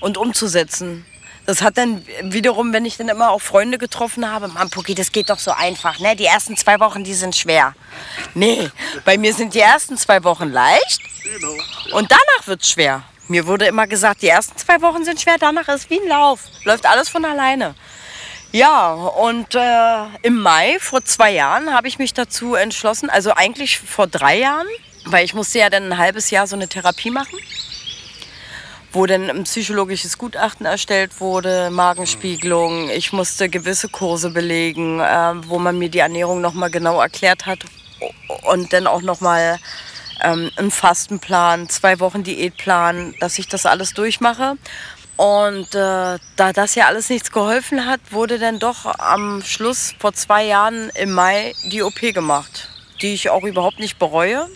und 0.00 0.16
umzusetzen. 0.16 1.04
Das 1.46 1.62
hat 1.62 1.78
dann 1.78 2.04
wiederum, 2.22 2.72
wenn 2.72 2.84
ich 2.84 2.96
dann 2.96 3.08
immer 3.08 3.30
auch 3.30 3.40
Freunde 3.40 3.78
getroffen 3.78 4.30
habe, 4.30 4.48
Mann, 4.48 4.70
Puki, 4.70 4.94
das 4.94 5.10
geht 5.10 5.30
doch 5.30 5.38
so 5.38 5.50
einfach, 5.50 5.98
ne? 5.98 6.14
Die 6.14 6.26
ersten 6.26 6.56
zwei 6.56 6.78
Wochen, 6.80 7.02
die 7.02 7.14
sind 7.14 7.34
schwer. 7.34 7.74
Nee, 8.34 8.70
bei 9.04 9.18
mir 9.18 9.34
sind 9.34 9.54
die 9.54 9.60
ersten 9.60 9.96
zwei 9.96 10.22
Wochen 10.24 10.50
leicht 10.50 11.00
genau. 11.22 11.54
und 11.96 12.10
danach 12.10 12.46
wird 12.46 12.62
es 12.62 12.70
schwer. 12.70 13.02
Mir 13.28 13.46
wurde 13.46 13.66
immer 13.66 13.86
gesagt, 13.86 14.22
die 14.22 14.28
ersten 14.28 14.56
zwei 14.56 14.82
Wochen 14.82 15.04
sind 15.04 15.20
schwer, 15.20 15.36
danach 15.38 15.68
ist 15.68 15.88
wie 15.88 16.00
ein 16.00 16.08
Lauf. 16.08 16.40
Läuft 16.64 16.86
alles 16.86 17.08
von 17.08 17.24
alleine. 17.24 17.74
Ja, 18.52 18.92
und 18.92 19.54
äh, 19.54 20.04
im 20.22 20.40
Mai 20.40 20.78
vor 20.80 21.04
zwei 21.04 21.30
Jahren 21.30 21.72
habe 21.72 21.86
ich 21.86 21.98
mich 21.98 22.12
dazu 22.12 22.56
entschlossen, 22.56 23.08
also 23.08 23.32
eigentlich 23.32 23.78
vor 23.78 24.08
drei 24.08 24.38
Jahren, 24.38 24.66
weil 25.04 25.24
ich 25.24 25.34
musste 25.34 25.60
ja 25.60 25.70
dann 25.70 25.92
ein 25.92 25.98
halbes 25.98 26.30
Jahr 26.30 26.48
so 26.48 26.56
eine 26.56 26.66
Therapie 26.66 27.10
machen, 27.10 27.38
wo 28.92 29.06
dann 29.06 29.30
ein 29.30 29.44
psychologisches 29.44 30.18
Gutachten 30.18 30.66
erstellt 30.66 31.20
wurde, 31.20 31.70
Magenspiegelung. 31.70 32.90
Ich 32.90 33.12
musste 33.12 33.48
gewisse 33.48 33.88
Kurse 33.88 34.30
belegen, 34.30 35.00
äh, 35.00 35.32
wo 35.46 35.58
man 35.58 35.78
mir 35.78 35.88
die 35.88 36.00
Ernährung 36.00 36.40
nochmal 36.40 36.70
genau 36.70 37.00
erklärt 37.00 37.46
hat 37.46 37.60
und 38.42 38.72
dann 38.72 38.86
auch 38.86 39.02
nochmal 39.02 39.58
ähm, 40.22 40.50
einen 40.56 40.70
Fastenplan, 40.70 41.68
zwei 41.68 42.00
Wochen 42.00 42.22
Diätplan, 42.22 43.14
dass 43.20 43.38
ich 43.38 43.48
das 43.48 43.66
alles 43.66 43.94
durchmache. 43.94 44.56
Und 45.16 45.74
äh, 45.74 46.18
da 46.36 46.52
das 46.54 46.74
ja 46.74 46.86
alles 46.86 47.10
nichts 47.10 47.30
geholfen 47.30 47.84
hat, 47.84 48.00
wurde 48.10 48.38
dann 48.38 48.58
doch 48.58 48.86
am 48.98 49.42
Schluss 49.42 49.94
vor 49.98 50.14
zwei 50.14 50.44
Jahren 50.44 50.90
im 50.94 51.12
Mai 51.12 51.54
die 51.70 51.82
OP 51.82 52.00
gemacht, 52.00 52.70
die 53.02 53.12
ich 53.12 53.28
auch 53.28 53.44
überhaupt 53.44 53.78
nicht 53.80 53.98
bereue. 53.98 54.48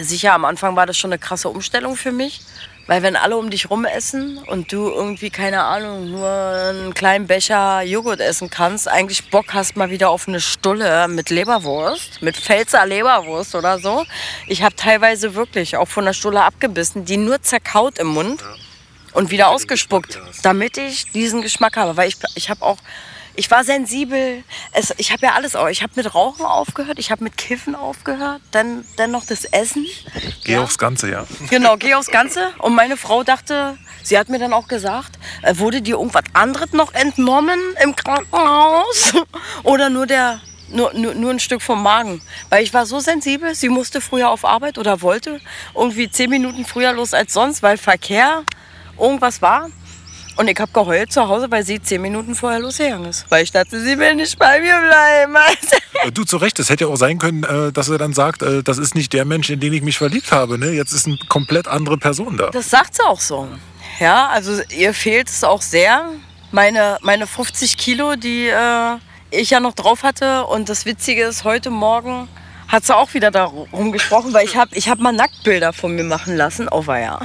Sicher, 0.00 0.32
am 0.32 0.44
Anfang 0.44 0.76
war 0.76 0.86
das 0.86 0.96
schon 0.96 1.12
eine 1.12 1.18
krasse 1.18 1.48
Umstellung 1.48 1.96
für 1.96 2.12
mich. 2.12 2.40
Weil 2.90 3.04
wenn 3.04 3.14
alle 3.14 3.36
um 3.36 3.50
dich 3.50 3.70
rum 3.70 3.84
essen 3.84 4.38
und 4.48 4.72
du 4.72 4.88
irgendwie, 4.88 5.30
keine 5.30 5.62
Ahnung, 5.62 6.10
nur 6.10 6.28
einen 6.28 6.92
kleinen 6.92 7.28
Becher 7.28 7.82
Joghurt 7.82 8.18
essen 8.18 8.50
kannst, 8.50 8.88
eigentlich 8.88 9.30
Bock 9.30 9.54
hast 9.54 9.76
mal 9.76 9.90
wieder 9.90 10.10
auf 10.10 10.26
eine 10.26 10.40
Stulle 10.40 11.06
mit 11.06 11.30
Leberwurst, 11.30 12.20
mit 12.20 12.36
Pfälzer 12.36 12.84
Leberwurst 12.84 13.54
oder 13.54 13.78
so. 13.78 14.04
Ich 14.48 14.64
habe 14.64 14.74
teilweise 14.74 15.36
wirklich 15.36 15.76
auch 15.76 15.86
von 15.86 16.04
der 16.04 16.14
Stulle 16.14 16.42
abgebissen, 16.42 17.04
die 17.04 17.16
nur 17.16 17.40
zerkaut 17.42 18.00
im 18.00 18.08
Mund 18.08 18.42
und 19.12 19.30
wieder 19.30 19.50
ausgespuckt, 19.50 20.18
damit 20.42 20.76
ich 20.76 21.12
diesen 21.12 21.42
Geschmack 21.42 21.76
habe. 21.76 21.96
Weil 21.96 22.08
ich, 22.08 22.16
ich 22.34 22.50
habe 22.50 22.64
auch 22.64 22.78
ich 23.34 23.50
war 23.50 23.64
sensibel. 23.64 24.44
Es, 24.72 24.94
ich 24.96 25.12
habe 25.12 25.26
ja 25.26 25.34
alles 25.34 25.56
auch. 25.56 25.68
Ich 25.68 25.82
habe 25.82 25.92
mit 25.96 26.14
Rauchen 26.14 26.44
aufgehört, 26.44 26.98
ich 26.98 27.10
habe 27.10 27.24
mit 27.24 27.36
Kiffen 27.36 27.74
aufgehört, 27.74 28.40
dann, 28.50 28.84
dann 28.96 29.10
noch 29.10 29.24
das 29.24 29.44
Essen. 29.44 29.86
Geh 30.44 30.54
ja. 30.54 30.62
aufs 30.62 30.78
Ganze, 30.78 31.10
ja. 31.10 31.26
Genau, 31.48 31.76
geh 31.76 31.94
aufs 31.94 32.10
Ganze. 32.10 32.52
Und 32.58 32.74
meine 32.74 32.96
Frau 32.96 33.22
dachte, 33.22 33.78
sie 34.02 34.18
hat 34.18 34.28
mir 34.28 34.38
dann 34.38 34.52
auch 34.52 34.68
gesagt, 34.68 35.18
äh, 35.42 35.56
wurde 35.58 35.82
dir 35.82 35.96
irgendwas 35.96 36.24
anderes 36.32 36.72
noch 36.72 36.92
entnommen 36.94 37.60
im 37.82 37.96
Krankenhaus? 37.96 39.14
Oder 39.62 39.90
nur 39.90 40.06
der 40.06 40.40
nur, 40.72 40.92
nur, 40.94 41.14
nur 41.14 41.30
ein 41.30 41.40
Stück 41.40 41.62
vom 41.62 41.82
Magen. 41.82 42.22
Weil 42.48 42.62
ich 42.62 42.72
war 42.72 42.86
so 42.86 43.00
sensibel, 43.00 43.54
sie 43.54 43.68
musste 43.68 44.00
früher 44.00 44.30
auf 44.30 44.44
Arbeit 44.44 44.78
oder 44.78 45.02
wollte 45.02 45.40
irgendwie 45.74 46.10
zehn 46.10 46.30
Minuten 46.30 46.64
früher 46.64 46.92
los 46.92 47.12
als 47.12 47.32
sonst, 47.32 47.62
weil 47.62 47.76
Verkehr 47.76 48.44
irgendwas 48.98 49.42
war. 49.42 49.70
Und 50.40 50.48
ich 50.48 50.58
habe 50.58 50.72
geheult 50.72 51.12
zu 51.12 51.28
Hause, 51.28 51.50
weil 51.50 51.66
sie 51.66 51.82
zehn 51.82 52.00
Minuten 52.00 52.34
vorher 52.34 52.60
losgegangen 52.60 53.10
ist. 53.10 53.26
Weil 53.28 53.44
ich 53.44 53.52
dachte, 53.52 53.78
sie 53.78 53.98
will 53.98 54.14
nicht 54.14 54.38
bei 54.38 54.58
mir 54.60 54.80
bleiben. 54.80 55.36
Äh, 56.02 56.12
du, 56.12 56.24
zu 56.24 56.38
Recht, 56.38 56.58
es 56.58 56.70
hätte 56.70 56.84
ja 56.84 56.90
auch 56.90 56.96
sein 56.96 57.18
können, 57.18 57.42
äh, 57.42 57.72
dass 57.72 57.90
er 57.90 57.98
dann 57.98 58.14
sagt, 58.14 58.40
äh, 58.40 58.62
das 58.62 58.78
ist 58.78 58.94
nicht 58.94 59.12
der 59.12 59.26
Mensch, 59.26 59.50
in 59.50 59.60
den 59.60 59.70
ich 59.74 59.82
mich 59.82 59.98
verliebt 59.98 60.32
habe. 60.32 60.56
Ne? 60.56 60.70
Jetzt 60.70 60.92
ist 60.92 61.06
eine 61.06 61.18
komplett 61.28 61.68
andere 61.68 61.98
Person 61.98 62.38
da. 62.38 62.48
Das 62.48 62.70
sagt 62.70 62.94
sie 62.94 63.02
auch 63.02 63.20
so. 63.20 63.46
Ja, 63.98 64.28
also 64.28 64.62
ihr 64.74 64.94
fehlt 64.94 65.28
es 65.28 65.44
auch 65.44 65.60
sehr. 65.60 66.08
Meine, 66.52 66.96
meine 67.02 67.26
50 67.26 67.76
Kilo, 67.76 68.16
die 68.16 68.46
äh, 68.46 68.96
ich 69.30 69.50
ja 69.50 69.60
noch 69.60 69.74
drauf 69.74 70.02
hatte. 70.02 70.46
Und 70.46 70.70
das 70.70 70.86
Witzige 70.86 71.24
ist, 71.24 71.44
heute 71.44 71.68
Morgen 71.68 72.28
hat 72.66 72.86
sie 72.86 72.96
auch 72.96 73.12
wieder 73.12 73.30
darum 73.30 73.92
gesprochen, 73.92 74.32
weil 74.32 74.46
ich 74.46 74.56
habe 74.56 74.74
ich 74.74 74.88
hab 74.88 75.00
mal 75.00 75.12
Nacktbilder 75.12 75.74
von 75.74 75.94
mir 75.94 76.04
machen 76.04 76.34
lassen, 76.34 76.66
auf 76.70 76.88
oh, 76.88 76.92
ja. 76.94 77.20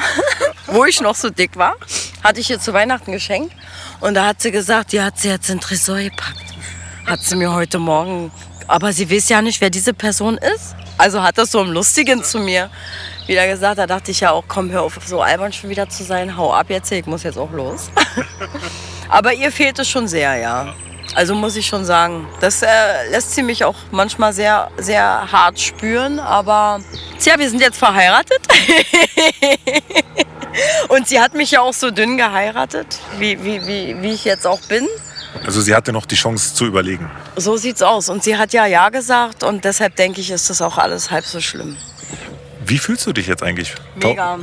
wo 0.67 0.83
ich 0.83 0.99
noch 0.99 1.15
so 1.15 1.29
dick 1.29 1.55
war. 1.55 1.77
Hatte 2.25 2.39
ich 2.39 2.49
ihr 2.49 2.59
zu 2.59 2.73
Weihnachten 2.73 3.11
geschenkt. 3.11 3.55
Und 3.99 4.15
da 4.15 4.25
hat 4.25 4.41
sie 4.41 4.49
gesagt, 4.49 4.93
die 4.93 4.99
hat 4.99 5.19
sie 5.19 5.29
jetzt 5.29 5.47
in 5.51 5.59
Tresor 5.59 5.99
gepackt. 5.99 6.55
Hat 7.05 7.21
sie 7.21 7.35
mir 7.35 7.53
heute 7.53 7.77
Morgen. 7.77 8.31
Aber 8.65 8.91
sie 8.93 9.11
weiß 9.11 9.29
ja 9.29 9.43
nicht, 9.43 9.61
wer 9.61 9.69
diese 9.69 9.93
Person 9.93 10.39
ist. 10.39 10.75
Also 10.97 11.21
hat 11.21 11.37
das 11.37 11.51
so 11.51 11.61
im 11.61 11.71
Lustigen 11.71 12.23
zu 12.23 12.39
mir 12.39 12.71
wieder 13.27 13.45
gesagt. 13.45 13.77
Da 13.77 13.85
dachte 13.85 14.09
ich 14.09 14.21
ja 14.21 14.31
auch, 14.31 14.45
komm, 14.47 14.71
hör 14.71 14.81
auf, 14.81 14.97
so 15.05 15.21
albern 15.21 15.53
schon 15.53 15.69
wieder 15.69 15.87
zu 15.87 16.03
sein. 16.03 16.35
Hau 16.35 16.51
ab 16.51 16.65
jetzt, 16.69 16.91
ich 16.91 17.05
muss 17.05 17.21
jetzt 17.21 17.37
auch 17.37 17.51
los. 17.51 17.91
Aber 19.09 19.31
ihr 19.31 19.51
fehlt 19.51 19.77
es 19.77 19.87
schon 19.87 20.07
sehr, 20.07 20.35
ja. 20.37 20.73
Also 21.15 21.33
muss 21.33 21.55
ich 21.55 21.65
schon 21.65 21.85
sagen, 21.85 22.27
das 22.41 22.61
äh, 22.61 22.67
lässt 23.09 23.33
sie 23.33 23.41
mich 23.41 23.63
auch 23.63 23.77
manchmal 23.91 24.33
sehr, 24.33 24.69
sehr 24.77 25.31
hart 25.31 25.59
spüren. 25.59 26.19
Aber 26.19 26.81
tja, 27.19 27.39
wir 27.39 27.49
sind 27.49 27.61
jetzt 27.61 27.77
verheiratet. 27.77 28.41
Und 30.89 31.07
sie 31.07 31.21
hat 31.21 31.33
mich 31.33 31.51
ja 31.51 31.61
auch 31.61 31.73
so 31.73 31.89
dünn 31.89 32.17
geheiratet, 32.17 32.99
wie, 33.17 33.41
wie, 33.43 33.65
wie, 33.65 34.01
wie 34.01 34.11
ich 34.11 34.25
jetzt 34.25 34.45
auch 34.45 34.59
bin. 34.67 34.85
Also 35.45 35.61
sie 35.61 35.73
hatte 35.73 35.93
noch 35.93 36.05
die 36.05 36.15
Chance 36.15 36.53
zu 36.53 36.65
überlegen. 36.65 37.09
So 37.37 37.55
sieht's 37.55 37.81
aus. 37.81 38.09
Und 38.09 38.23
sie 38.23 38.37
hat 38.37 38.51
ja 38.51 38.65
Ja 38.65 38.89
gesagt 38.89 39.43
und 39.43 39.63
deshalb 39.63 39.95
denke 39.95 40.19
ich, 40.19 40.31
ist 40.31 40.49
das 40.49 40.61
auch 40.61 40.77
alles 40.77 41.11
halb 41.11 41.25
so 41.25 41.39
schlimm. 41.39 41.77
Wie 42.65 42.77
fühlst 42.77 43.07
du 43.07 43.13
dich 43.13 43.27
jetzt 43.27 43.41
eigentlich? 43.41 43.73
Mega. 43.95 44.39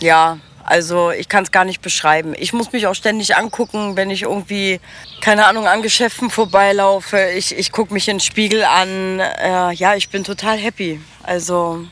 Ja, 0.00 0.38
also 0.64 1.10
ich 1.10 1.28
kann 1.28 1.44
es 1.44 1.50
gar 1.50 1.64
nicht 1.64 1.82
beschreiben. 1.82 2.34
Ich 2.36 2.52
muss 2.52 2.72
mich 2.72 2.86
auch 2.86 2.94
ständig 2.94 3.36
angucken, 3.36 3.96
wenn 3.96 4.10
ich 4.10 4.22
irgendwie, 4.22 4.80
keine 5.20 5.46
Ahnung, 5.46 5.66
an 5.66 5.82
Geschäften 5.82 6.30
vorbeilaufe. 6.30 7.18
Ich, 7.36 7.56
ich 7.56 7.70
gucke 7.70 7.92
mich 7.92 8.08
in 8.08 8.16
den 8.16 8.20
Spiegel 8.20 8.64
an. 8.64 9.20
Äh, 9.20 9.72
ja, 9.74 9.94
ich 9.94 10.08
bin 10.08 10.24
total 10.24 10.56
happy. 10.56 11.00
Also. 11.22 11.84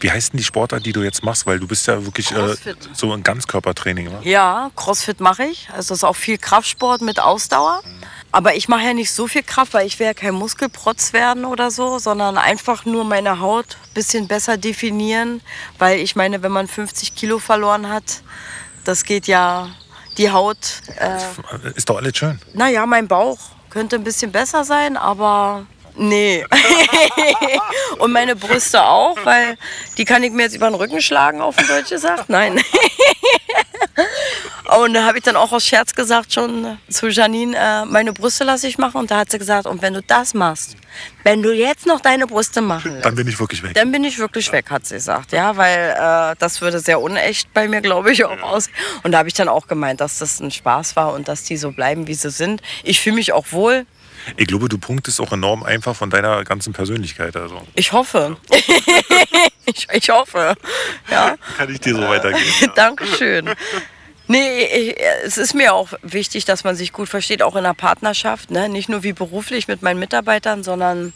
Wie 0.00 0.10
heißt 0.10 0.32
denn 0.32 0.38
die 0.38 0.44
Sportart, 0.44 0.84
die 0.84 0.92
du 0.92 1.02
jetzt 1.02 1.24
machst? 1.24 1.46
Weil 1.46 1.58
du 1.60 1.66
bist 1.66 1.86
ja 1.86 2.04
wirklich 2.04 2.32
äh, 2.32 2.54
so 2.92 3.12
ein 3.12 3.22
Ganzkörpertraining, 3.22 4.08
oder? 4.08 4.22
Ja, 4.22 4.70
Crossfit 4.76 5.20
mache 5.20 5.44
ich. 5.44 5.68
Also 5.70 5.90
das 5.90 5.98
ist 5.98 6.04
auch 6.04 6.16
viel 6.16 6.38
Kraftsport 6.38 7.00
mit 7.00 7.20
Ausdauer. 7.20 7.80
Mhm. 7.84 8.03
Aber 8.34 8.56
ich 8.56 8.66
mache 8.66 8.82
ja 8.82 8.94
nicht 8.94 9.12
so 9.12 9.28
viel 9.28 9.44
Kraft, 9.44 9.74
weil 9.74 9.86
ich 9.86 10.00
will 10.00 10.08
ja 10.08 10.12
kein 10.12 10.34
Muskelprotz 10.34 11.12
werden 11.12 11.44
oder 11.44 11.70
so, 11.70 12.00
sondern 12.00 12.36
einfach 12.36 12.84
nur 12.84 13.04
meine 13.04 13.38
Haut 13.38 13.76
ein 13.80 13.94
bisschen 13.94 14.26
besser 14.26 14.56
definieren. 14.56 15.40
Weil 15.78 16.00
ich 16.00 16.16
meine, 16.16 16.42
wenn 16.42 16.50
man 16.50 16.66
50 16.66 17.14
Kilo 17.14 17.38
verloren 17.38 17.88
hat, 17.88 18.22
das 18.82 19.04
geht 19.04 19.28
ja 19.28 19.68
die 20.18 20.32
Haut. 20.32 20.58
Äh, 20.98 21.70
ist 21.76 21.88
doch 21.88 21.96
alles 21.96 22.16
schön. 22.16 22.40
Naja, 22.54 22.86
mein 22.86 23.06
Bauch 23.06 23.38
könnte 23.70 23.94
ein 23.94 24.02
bisschen 24.02 24.32
besser 24.32 24.64
sein, 24.64 24.96
aber 24.96 25.66
Nee. 25.94 26.44
und 27.98 28.10
meine 28.10 28.34
Brüste 28.34 28.82
auch, 28.82 29.16
weil 29.22 29.56
die 29.96 30.04
kann 30.04 30.24
ich 30.24 30.32
mir 30.32 30.42
jetzt 30.42 30.56
über 30.56 30.68
den 30.68 30.74
Rücken 30.74 31.00
schlagen, 31.00 31.40
auf 31.40 31.54
Deutsch 31.54 31.90
gesagt. 31.90 32.28
Nein. 32.28 32.60
und 34.82 34.94
da 34.94 35.04
habe 35.04 35.18
ich 35.18 35.24
dann 35.24 35.36
auch 35.36 35.52
aus 35.52 35.64
Scherz 35.64 35.94
gesagt 35.94 36.32
schon 36.32 36.78
zu 36.88 37.08
Janine, 37.08 37.56
äh, 37.56 37.84
meine 37.84 38.12
Brüste 38.12 38.44
lasse 38.44 38.66
ich 38.66 38.78
machen. 38.78 38.98
Und 38.98 39.10
da 39.10 39.18
hat 39.18 39.30
sie 39.30 39.38
gesagt, 39.38 39.66
und 39.66 39.82
wenn 39.82 39.94
du 39.94 40.02
das 40.02 40.34
machst, 40.34 40.76
wenn 41.22 41.42
du 41.42 41.52
jetzt 41.52 41.86
noch 41.86 42.00
deine 42.00 42.26
Brüste 42.26 42.60
machen 42.60 43.00
Dann 43.02 43.14
bin 43.14 43.28
ich 43.28 43.38
wirklich 43.38 43.62
weg. 43.62 43.74
Dann 43.74 43.92
bin 43.92 44.04
ich 44.04 44.18
wirklich 44.18 44.50
weg, 44.52 44.70
hat 44.70 44.86
sie 44.86 44.94
gesagt. 44.94 45.32
Ja, 45.32 45.56
weil 45.56 45.96
äh, 45.98 46.36
das 46.38 46.60
würde 46.60 46.80
sehr 46.80 47.00
unecht 47.00 47.52
bei 47.52 47.68
mir, 47.68 47.80
glaube 47.80 48.12
ich, 48.12 48.24
auch 48.24 48.42
aus. 48.42 48.68
Und 49.02 49.12
da 49.12 49.18
habe 49.18 49.28
ich 49.28 49.34
dann 49.34 49.48
auch 49.48 49.66
gemeint, 49.66 50.00
dass 50.00 50.18
das 50.18 50.40
ein 50.40 50.50
Spaß 50.50 50.96
war 50.96 51.12
und 51.12 51.28
dass 51.28 51.44
die 51.44 51.56
so 51.56 51.72
bleiben, 51.72 52.06
wie 52.06 52.14
sie 52.14 52.30
sind. 52.30 52.62
Ich 52.82 53.00
fühle 53.00 53.16
mich 53.16 53.32
auch 53.32 53.52
wohl. 53.52 53.86
Ich 54.36 54.46
glaube, 54.46 54.68
du 54.68 54.78
punktest 54.78 55.20
auch 55.20 55.32
enorm 55.32 55.62
einfach 55.62 55.94
von 55.94 56.10
deiner 56.10 56.44
ganzen 56.44 56.72
Persönlichkeit. 56.72 57.36
Also. 57.36 57.60
Ich 57.74 57.92
hoffe. 57.92 58.36
ich, 59.66 59.86
ich, 59.92 60.08
hoffe. 60.10 60.54
Ja. 61.10 61.36
Kann 61.56 61.70
ich 61.70 61.80
dir 61.80 61.94
so 61.94 62.02
weitergeben. 62.02 62.44
Ja. 62.60 62.66
Dankeschön. 62.74 63.50
Nee, 64.26 64.64
ich, 64.64 64.96
es 65.24 65.36
ist 65.36 65.54
mir 65.54 65.74
auch 65.74 65.92
wichtig, 66.02 66.44
dass 66.44 66.64
man 66.64 66.76
sich 66.76 66.92
gut 66.92 67.08
versteht, 67.08 67.42
auch 67.42 67.56
in 67.56 67.64
der 67.64 67.74
Partnerschaft. 67.74 68.50
Ne? 68.50 68.68
Nicht 68.68 68.88
nur 68.88 69.02
wie 69.02 69.12
beruflich 69.12 69.68
mit 69.68 69.82
meinen 69.82 70.00
Mitarbeitern, 70.00 70.64
sondern 70.64 71.12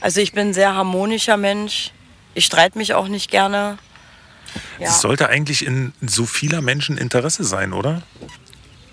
also 0.00 0.20
ich 0.20 0.32
bin 0.32 0.48
ein 0.48 0.54
sehr 0.54 0.74
harmonischer 0.74 1.36
Mensch. 1.36 1.92
Ich 2.34 2.46
streite 2.46 2.76
mich 2.78 2.94
auch 2.94 3.08
nicht 3.08 3.30
gerne. 3.30 3.78
Ja. 4.78 4.86
Das 4.86 5.00
sollte 5.00 5.28
eigentlich 5.28 5.64
in 5.64 5.92
so 6.00 6.26
vieler 6.26 6.60
Menschen 6.60 6.98
Interesse 6.98 7.44
sein, 7.44 7.72
oder? 7.72 8.02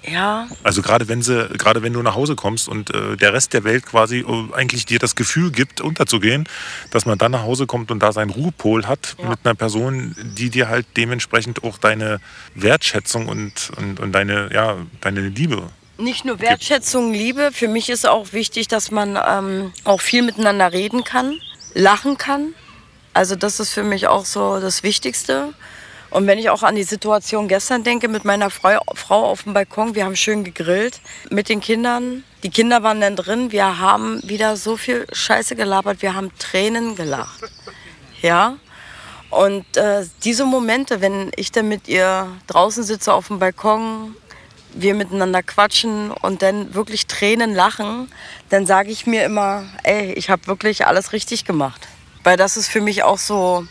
Ja. 0.07 0.47
Also 0.63 0.81
gerade 0.81 1.07
wenn 1.07 1.21
sie, 1.21 1.49
gerade 1.57 1.83
wenn 1.83 1.93
du 1.93 2.01
nach 2.01 2.15
Hause 2.15 2.35
kommst 2.35 2.67
und 2.67 2.93
äh, 2.93 3.17
der 3.17 3.33
Rest 3.33 3.53
der 3.53 3.63
Welt 3.63 3.85
quasi 3.85 4.19
äh, 4.19 4.53
eigentlich 4.53 4.85
dir 4.85 4.99
das 4.99 5.15
Gefühl 5.15 5.51
gibt, 5.51 5.81
unterzugehen, 5.81 6.47
dass 6.91 7.05
man 7.05 7.17
dann 7.17 7.31
nach 7.31 7.43
Hause 7.43 7.67
kommt 7.67 7.91
und 7.91 7.99
da 7.99 8.11
seinen 8.11 8.29
Ruhepol 8.29 8.87
hat 8.87 9.15
ja. 9.19 9.29
mit 9.29 9.39
einer 9.43 9.55
Person, 9.55 10.15
die 10.17 10.49
dir 10.49 10.69
halt 10.69 10.85
dementsprechend 10.95 11.63
auch 11.63 11.77
deine 11.77 12.19
Wertschätzung 12.55 13.27
und, 13.27 13.71
und, 13.77 13.99
und 13.99 14.11
deine, 14.13 14.49
ja, 14.53 14.77
deine 15.01 15.21
Liebe 15.21 15.69
nicht 15.99 16.25
nur 16.25 16.39
Wertschätzung, 16.39 17.11
Liebe. 17.11 17.49
Für 17.51 17.67
mich 17.67 17.89
ist 17.89 18.07
auch 18.07 18.31
wichtig, 18.33 18.67
dass 18.67 18.91
man 18.91 19.17
ähm, 19.27 19.73
auch 19.83 19.99
viel 19.99 20.21
miteinander 20.21 20.71
reden 20.71 21.03
kann, 21.03 21.39
lachen 21.73 22.17
kann. 22.19 22.53
Also 23.13 23.35
das 23.35 23.59
ist 23.59 23.73
für 23.73 23.83
mich 23.83 24.07
auch 24.07 24.25
so 24.25 24.59
das 24.59 24.83
Wichtigste. 24.83 25.53
Und 26.09 26.25
wenn 26.27 26.39
ich 26.39 26.49
auch 26.49 26.63
an 26.63 26.75
die 26.75 26.83
Situation 26.83 27.47
gestern 27.47 27.83
denke 27.83 28.07
mit 28.07 28.23
meiner 28.23 28.49
Frau, 28.49 28.77
auf 29.09 29.43
dem 29.43 29.53
Balkon, 29.53 29.95
wir 29.95 30.05
haben 30.05 30.15
schön 30.15 30.43
gegrillt 30.43 31.01
mit 31.29 31.49
den 31.49 31.59
Kindern. 31.59 32.23
Die 32.43 32.49
Kinder 32.49 32.81
waren 32.83 33.01
dann 33.01 33.15
drin. 33.15 33.51
Wir 33.51 33.79
haben 33.79 34.21
wieder 34.23 34.55
so 34.55 34.77
viel 34.77 35.05
Scheiße 35.11 35.55
gelabert. 35.55 36.01
Wir 36.01 36.15
haben 36.15 36.31
Tränen 36.39 36.95
gelacht. 36.95 37.43
Ja. 38.21 38.57
Und 39.29 39.75
äh, 39.75 40.05
diese 40.23 40.45
Momente, 40.45 41.01
wenn 41.01 41.31
ich 41.35 41.51
dann 41.51 41.67
mit 41.67 41.87
ihr 41.89 42.27
draußen 42.47 42.83
sitze 42.83 43.13
auf 43.13 43.27
dem 43.27 43.39
Balkon, 43.39 44.15
wir 44.73 44.93
miteinander 44.93 45.43
quatschen 45.43 46.11
und 46.11 46.41
dann 46.41 46.73
wirklich 46.73 47.07
Tränen 47.07 47.53
lachen, 47.53 48.11
dann 48.49 48.65
sage 48.65 48.91
ich 48.91 49.05
mir 49.05 49.25
immer, 49.25 49.65
ey, 49.83 50.13
ich 50.13 50.29
habe 50.29 50.47
wirklich 50.47 50.85
alles 50.85 51.11
richtig 51.11 51.45
gemacht. 51.45 51.87
Weil 52.23 52.37
das 52.37 52.57
ist 52.57 52.67
für 52.67 52.81
mich 52.81 53.03
auch 53.03 53.17
so 53.17 53.65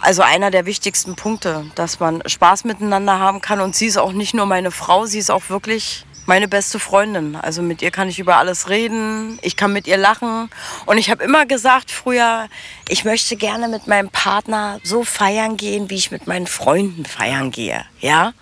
also 0.00 0.22
einer 0.22 0.50
der 0.50 0.66
wichtigsten 0.66 1.14
Punkte, 1.14 1.66
dass 1.74 2.00
man 2.00 2.22
Spaß 2.26 2.64
miteinander 2.64 3.18
haben 3.18 3.40
kann. 3.40 3.60
Und 3.60 3.76
sie 3.76 3.86
ist 3.86 3.98
auch 3.98 4.12
nicht 4.12 4.34
nur 4.34 4.46
meine 4.46 4.70
Frau, 4.70 5.06
sie 5.06 5.18
ist 5.18 5.30
auch 5.30 5.48
wirklich 5.48 6.04
meine 6.26 6.48
beste 6.48 6.78
Freundin. 6.78 7.34
Also 7.36 7.60
mit 7.60 7.82
ihr 7.82 7.90
kann 7.90 8.08
ich 8.08 8.18
über 8.18 8.36
alles 8.36 8.68
reden, 8.68 9.38
ich 9.42 9.56
kann 9.56 9.72
mit 9.72 9.86
ihr 9.86 9.96
lachen. 9.96 10.48
Und 10.86 10.98
ich 10.98 11.10
habe 11.10 11.24
immer 11.24 11.44
gesagt 11.46 11.90
früher, 11.90 12.48
ich 12.88 13.04
möchte 13.04 13.36
gerne 13.36 13.68
mit 13.68 13.86
meinem 13.86 14.10
Partner 14.10 14.78
so 14.84 15.02
feiern 15.02 15.56
gehen, 15.56 15.90
wie 15.90 15.96
ich 15.96 16.10
mit 16.10 16.26
meinen 16.26 16.46
Freunden 16.46 17.04
feiern 17.04 17.50
gehe. 17.50 17.84
Ja? 18.00 18.32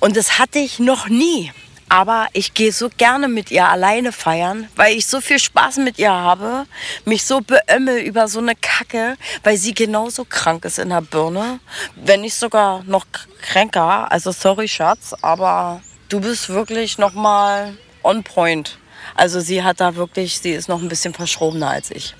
Und 0.00 0.16
das 0.16 0.38
hatte 0.38 0.58
ich 0.58 0.78
noch 0.78 1.08
nie. 1.08 1.52
Aber 1.92 2.28
ich 2.32 2.54
gehe 2.54 2.72
so 2.72 2.88
gerne 2.88 3.28
mit 3.28 3.50
ihr 3.50 3.68
alleine 3.68 4.12
feiern, 4.12 4.66
weil 4.76 4.96
ich 4.96 5.06
so 5.06 5.20
viel 5.20 5.38
Spaß 5.38 5.76
mit 5.76 5.98
ihr 5.98 6.10
habe, 6.10 6.64
mich 7.04 7.22
so 7.22 7.42
beömmel 7.42 7.98
über 7.98 8.28
so 8.28 8.38
eine 8.38 8.54
Kacke, 8.54 9.18
weil 9.42 9.58
sie 9.58 9.74
genauso 9.74 10.24
krank 10.24 10.64
ist 10.64 10.78
in 10.78 10.88
der 10.88 11.02
Birne, 11.02 11.60
wenn 11.96 12.22
nicht 12.22 12.34
sogar 12.34 12.82
noch 12.84 13.04
kränker. 13.42 14.10
Also 14.10 14.32
sorry 14.32 14.68
Schatz, 14.68 15.14
aber 15.20 15.82
du 16.08 16.20
bist 16.20 16.48
wirklich 16.48 16.96
noch 16.96 17.12
mal 17.12 17.76
on 18.02 18.24
point. 18.24 18.78
Also 19.14 19.40
sie 19.40 19.62
hat 19.62 19.78
da 19.82 19.94
wirklich, 19.94 20.38
sie 20.38 20.52
ist 20.52 20.70
noch 20.70 20.80
ein 20.80 20.88
bisschen 20.88 21.12
verschrobener 21.12 21.68
als 21.68 21.90
ich. 21.90 22.14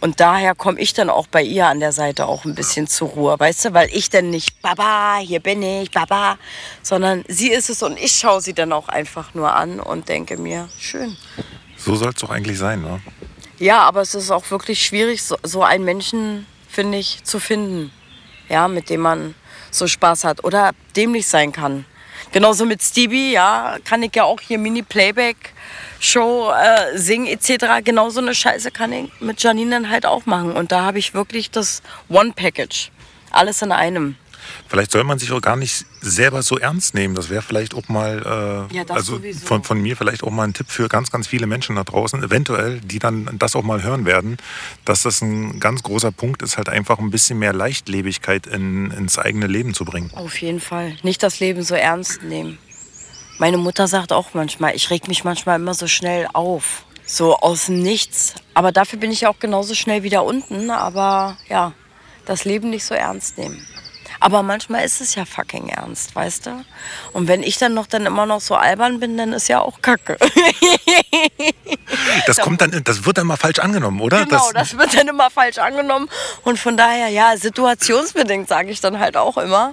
Und 0.00 0.20
daher 0.20 0.54
komme 0.54 0.80
ich 0.80 0.92
dann 0.92 1.10
auch 1.10 1.26
bei 1.26 1.42
ihr 1.42 1.66
an 1.66 1.80
der 1.80 1.92
Seite 1.92 2.26
auch 2.26 2.44
ein 2.44 2.54
bisschen 2.54 2.86
zur 2.86 3.08
Ruhe, 3.08 3.38
weißt 3.38 3.66
du, 3.66 3.74
weil 3.74 3.88
ich 3.92 4.10
dann 4.10 4.30
nicht, 4.30 4.62
Baba, 4.62 5.18
hier 5.18 5.40
bin 5.40 5.62
ich, 5.62 5.90
Baba, 5.90 6.38
sondern 6.82 7.24
sie 7.26 7.50
ist 7.50 7.68
es 7.68 7.82
und 7.82 7.98
ich 7.98 8.12
schaue 8.12 8.40
sie 8.40 8.54
dann 8.54 8.72
auch 8.72 8.88
einfach 8.88 9.34
nur 9.34 9.52
an 9.54 9.80
und 9.80 10.08
denke 10.08 10.36
mir, 10.36 10.68
schön. 10.78 11.16
So 11.76 11.96
soll 11.96 12.10
es 12.10 12.20
doch 12.20 12.30
eigentlich 12.30 12.58
sein, 12.58 12.80
ne? 12.80 13.00
Ja, 13.58 13.82
aber 13.82 14.02
es 14.02 14.14
ist 14.14 14.30
auch 14.30 14.48
wirklich 14.52 14.84
schwierig, 14.84 15.22
so, 15.22 15.36
so 15.42 15.64
einen 15.64 15.84
Menschen, 15.84 16.46
finde 16.68 16.98
ich, 16.98 17.24
zu 17.24 17.40
finden, 17.40 17.90
ja, 18.48 18.68
mit 18.68 18.90
dem 18.90 19.00
man 19.00 19.34
so 19.72 19.88
Spaß 19.88 20.22
hat 20.24 20.44
oder 20.44 20.70
dämlich 20.94 21.26
sein 21.26 21.50
kann. 21.50 21.84
Genauso 22.30 22.66
mit 22.66 22.82
Stevie, 22.82 23.32
ja, 23.32 23.78
kann 23.84 24.02
ich 24.02 24.14
ja 24.14 24.24
auch 24.24 24.40
hier 24.40 24.58
Mini-Playback 24.58 25.54
Show 26.00 26.52
äh, 26.52 26.96
singen 26.96 27.26
etc. 27.26 27.82
Genauso 27.84 28.20
eine 28.20 28.34
Scheiße 28.34 28.70
kann 28.70 28.92
ich 28.92 29.10
mit 29.20 29.42
Janine 29.42 29.70
dann 29.70 29.90
halt 29.90 30.06
auch 30.06 30.26
machen. 30.26 30.52
Und 30.52 30.72
da 30.72 30.82
habe 30.82 30.98
ich 30.98 31.14
wirklich 31.14 31.50
das 31.50 31.82
One-Package. 32.08 32.90
Alles 33.30 33.62
in 33.62 33.72
einem. 33.72 34.16
Vielleicht 34.68 34.92
soll 34.92 35.04
man 35.04 35.18
sich 35.18 35.32
auch 35.32 35.40
gar 35.40 35.56
nicht 35.56 35.84
selber 36.00 36.42
so 36.42 36.58
ernst 36.58 36.94
nehmen. 36.94 37.14
Das 37.14 37.28
wäre 37.28 37.42
vielleicht 37.42 37.74
auch 37.74 37.88
mal, 37.88 38.68
äh, 38.70 38.74
ja, 38.74 38.84
also 38.88 39.20
von, 39.44 39.64
von 39.64 39.80
mir 39.80 39.96
vielleicht 39.96 40.22
auch 40.22 40.30
mal 40.30 40.44
ein 40.44 40.54
Tipp 40.54 40.68
für 40.68 40.88
ganz, 40.88 41.10
ganz 41.10 41.26
viele 41.26 41.46
Menschen 41.46 41.76
da 41.76 41.84
draußen, 41.84 42.22
eventuell, 42.22 42.80
die 42.80 42.98
dann 42.98 43.28
das 43.38 43.56
auch 43.56 43.62
mal 43.62 43.82
hören 43.82 44.04
werden, 44.04 44.36
dass 44.84 45.02
das 45.02 45.20
ein 45.22 45.60
ganz 45.60 45.82
großer 45.82 46.12
Punkt 46.12 46.42
ist, 46.42 46.56
halt 46.56 46.68
einfach 46.68 46.98
ein 46.98 47.10
bisschen 47.10 47.38
mehr 47.38 47.52
Leichtlebigkeit 47.52 48.46
in, 48.46 48.90
ins 48.90 49.18
eigene 49.18 49.46
Leben 49.46 49.74
zu 49.74 49.84
bringen. 49.84 50.10
Auf 50.14 50.40
jeden 50.40 50.60
Fall. 50.60 50.96
Nicht 51.02 51.22
das 51.22 51.40
Leben 51.40 51.62
so 51.62 51.74
ernst 51.74 52.22
nehmen. 52.22 52.58
Meine 53.38 53.56
Mutter 53.56 53.86
sagt 53.86 54.12
auch 54.12 54.34
manchmal, 54.34 54.74
ich 54.74 54.90
reg 54.90 55.06
mich 55.06 55.22
manchmal 55.24 55.56
immer 55.56 55.74
so 55.74 55.86
schnell 55.86 56.28
auf. 56.32 56.84
So 57.06 57.36
aus 57.36 57.66
dem 57.66 57.82
Nichts. 57.82 58.34
Aber 58.52 58.72
dafür 58.72 58.98
bin 58.98 59.12
ich 59.12 59.26
auch 59.26 59.38
genauso 59.38 59.74
schnell 59.74 60.02
wieder 60.02 60.24
unten. 60.24 60.70
Aber 60.70 61.36
ja, 61.48 61.72
das 62.26 62.44
Leben 62.44 62.70
nicht 62.70 62.84
so 62.84 62.94
ernst 62.94 63.38
nehmen. 63.38 63.64
Aber 64.20 64.42
manchmal 64.42 64.84
ist 64.84 65.00
es 65.00 65.14
ja 65.14 65.24
fucking 65.24 65.68
ernst, 65.68 66.16
weißt 66.16 66.46
du? 66.46 66.64
Und 67.12 67.28
wenn 67.28 67.44
ich 67.44 67.56
dann 67.58 67.74
noch 67.74 67.86
dann 67.86 68.04
immer 68.04 68.26
noch 68.26 68.40
so 68.40 68.56
albern 68.56 68.98
bin, 68.98 69.16
dann 69.16 69.32
ist 69.32 69.48
ja 69.48 69.60
auch 69.60 69.80
Kacke. 69.80 70.16
Das 72.26 72.38
kommt 72.40 72.60
dann, 72.60 72.82
das 72.82 73.04
wird 73.06 73.18
dann 73.18 73.28
mal 73.28 73.36
falsch 73.36 73.60
angenommen, 73.60 74.00
oder? 74.00 74.24
Genau, 74.24 74.50
das, 74.52 74.70
das 74.70 74.78
wird 74.78 74.98
dann 74.98 75.06
immer 75.06 75.30
falsch 75.30 75.58
angenommen. 75.58 76.08
Und 76.42 76.58
von 76.58 76.76
daher, 76.76 77.08
ja, 77.08 77.36
situationsbedingt 77.36 78.48
sage 78.48 78.70
ich 78.70 78.80
dann 78.80 78.98
halt 78.98 79.16
auch 79.16 79.38
immer. 79.38 79.72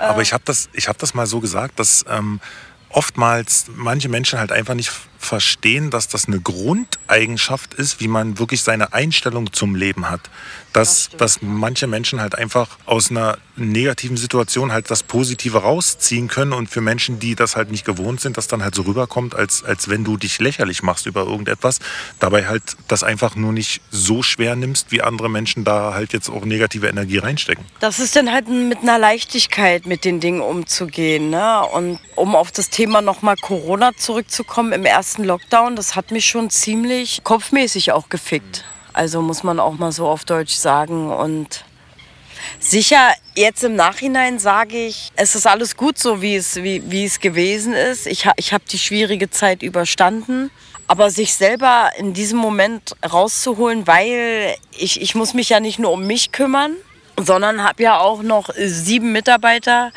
Aber 0.00 0.20
äh, 0.20 0.22
ich 0.22 0.32
habe 0.32 0.44
das, 0.46 0.68
hab 0.86 0.98
das 0.98 1.14
mal 1.14 1.26
so 1.26 1.40
gesagt, 1.40 1.80
dass 1.80 2.04
ähm, 2.08 2.40
oftmals 2.94 3.66
manche 3.74 4.08
Menschen 4.08 4.38
halt 4.38 4.52
einfach 4.52 4.74
nicht 4.74 4.90
verstehen, 5.24 5.90
dass 5.90 6.08
das 6.08 6.26
eine 6.26 6.40
Grundeigenschaft 6.40 7.74
ist, 7.74 8.00
wie 8.00 8.08
man 8.08 8.38
wirklich 8.38 8.62
seine 8.62 8.92
Einstellung 8.92 9.52
zum 9.52 9.74
Leben 9.74 10.10
hat. 10.10 10.20
Dass, 10.72 11.10
das 11.10 11.34
dass 11.36 11.42
manche 11.42 11.86
Menschen 11.86 12.20
halt 12.20 12.34
einfach 12.36 12.68
aus 12.84 13.10
einer 13.10 13.38
negativen 13.56 14.16
Situation 14.16 14.72
halt 14.72 14.90
das 14.90 15.04
Positive 15.04 15.58
rausziehen 15.58 16.26
können 16.28 16.52
und 16.52 16.68
für 16.68 16.80
Menschen, 16.80 17.20
die 17.20 17.36
das 17.36 17.54
halt 17.54 17.70
nicht 17.70 17.84
gewohnt 17.84 18.20
sind, 18.20 18.36
das 18.36 18.48
dann 18.48 18.62
halt 18.62 18.74
so 18.74 18.82
rüberkommt, 18.82 19.34
als, 19.36 19.62
als 19.62 19.88
wenn 19.88 20.02
du 20.02 20.16
dich 20.16 20.40
lächerlich 20.40 20.82
machst 20.82 21.06
über 21.06 21.22
irgendetwas, 21.22 21.78
dabei 22.18 22.46
halt 22.46 22.62
das 22.88 23.04
einfach 23.04 23.36
nur 23.36 23.52
nicht 23.52 23.82
so 23.90 24.22
schwer 24.22 24.56
nimmst, 24.56 24.90
wie 24.90 25.02
andere 25.02 25.30
Menschen 25.30 25.64
da 25.64 25.94
halt 25.94 26.12
jetzt 26.12 26.28
auch 26.28 26.44
negative 26.44 26.88
Energie 26.88 27.18
reinstecken. 27.18 27.64
Das 27.78 28.00
ist 28.00 28.16
dann 28.16 28.32
halt 28.32 28.48
mit 28.48 28.78
einer 28.78 28.98
Leichtigkeit 28.98 29.86
mit 29.86 30.04
den 30.04 30.18
Dingen 30.18 30.40
umzugehen. 30.40 31.30
Ne? 31.30 31.62
Und 31.72 32.00
um 32.16 32.34
auf 32.34 32.50
das 32.50 32.70
Thema 32.70 33.00
nochmal 33.00 33.36
Corona 33.36 33.92
zurückzukommen, 33.96 34.72
im 34.72 34.84
ersten 34.84 35.13
ersten 35.14 35.24
Lockdown, 35.28 35.76
das 35.76 35.94
hat 35.94 36.10
mich 36.10 36.26
schon 36.26 36.50
ziemlich 36.50 37.22
kopfmäßig 37.22 37.92
auch 37.92 38.08
gefickt. 38.08 38.64
Also 38.92 39.22
muss 39.22 39.44
man 39.44 39.60
auch 39.60 39.74
mal 39.74 39.92
so 39.92 40.08
auf 40.08 40.24
Deutsch 40.24 40.54
sagen. 40.54 41.12
Und 41.12 41.64
sicher, 42.58 43.12
jetzt 43.36 43.62
im 43.62 43.76
Nachhinein 43.76 44.40
sage 44.40 44.76
ich, 44.86 45.12
es 45.14 45.36
ist 45.36 45.46
alles 45.46 45.76
gut 45.76 45.98
so, 45.98 46.20
wie 46.20 46.34
es, 46.34 46.56
wie, 46.56 46.82
wie 46.90 47.04
es 47.04 47.20
gewesen 47.20 47.74
ist. 47.74 48.08
Ich, 48.08 48.28
ich 48.36 48.52
habe 48.52 48.64
die 48.68 48.78
schwierige 48.78 49.30
Zeit 49.30 49.62
überstanden. 49.62 50.50
Aber 50.88 51.10
sich 51.10 51.34
selber 51.34 51.90
in 51.96 52.12
diesem 52.12 52.38
Moment 52.38 52.96
rauszuholen, 53.08 53.86
weil 53.86 54.56
ich, 54.76 55.00
ich 55.00 55.14
muss 55.14 55.32
mich 55.32 55.48
ja 55.48 55.60
nicht 55.60 55.78
nur 55.78 55.92
um 55.92 56.06
mich 56.06 56.32
kümmern, 56.32 56.74
sondern 57.16 57.62
habe 57.62 57.82
ja 57.82 57.98
auch 57.98 58.22
noch 58.22 58.50
sieben 58.56 59.12
Mitarbeiter, 59.12 59.92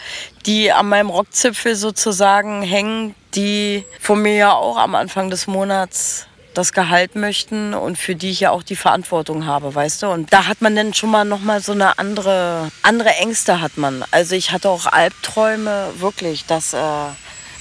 die 0.45 0.71
an 0.71 0.89
meinem 0.89 1.09
Rockzipfel 1.09 1.75
sozusagen 1.75 2.61
hängen, 2.61 3.15
die 3.35 3.85
von 3.99 4.21
mir 4.21 4.35
ja 4.35 4.53
auch 4.53 4.77
am 4.77 4.95
Anfang 4.95 5.29
des 5.29 5.47
Monats 5.47 6.27
das 6.57 6.73
Gehalt 6.73 7.15
möchten 7.15 7.75
und 7.75 7.97
für 7.97 8.15
die 8.15 8.31
ich 8.31 8.39
ja 8.39 8.49
auch 8.49 8.63
die 8.63 8.75
Verantwortung 8.75 9.45
habe, 9.45 9.73
weißt 9.75 10.01
du? 10.01 10.07
Und 10.07 10.33
da 10.33 10.47
hat 10.47 10.61
man 10.61 10.75
dann 10.75 10.93
schon 10.93 11.11
mal 11.11 11.23
noch 11.23 11.41
mal 11.41 11.61
so 11.61 11.71
eine 11.71 11.99
andere 11.99 12.71
andere 12.81 13.09
Ängste 13.09 13.61
hat 13.61 13.77
man. 13.77 14.03
Also 14.09 14.35
ich 14.35 14.51
hatte 14.51 14.69
auch 14.69 14.87
Albträume 14.87 15.93
wirklich, 15.99 16.45
dass 16.45 16.73
äh, 16.73 16.79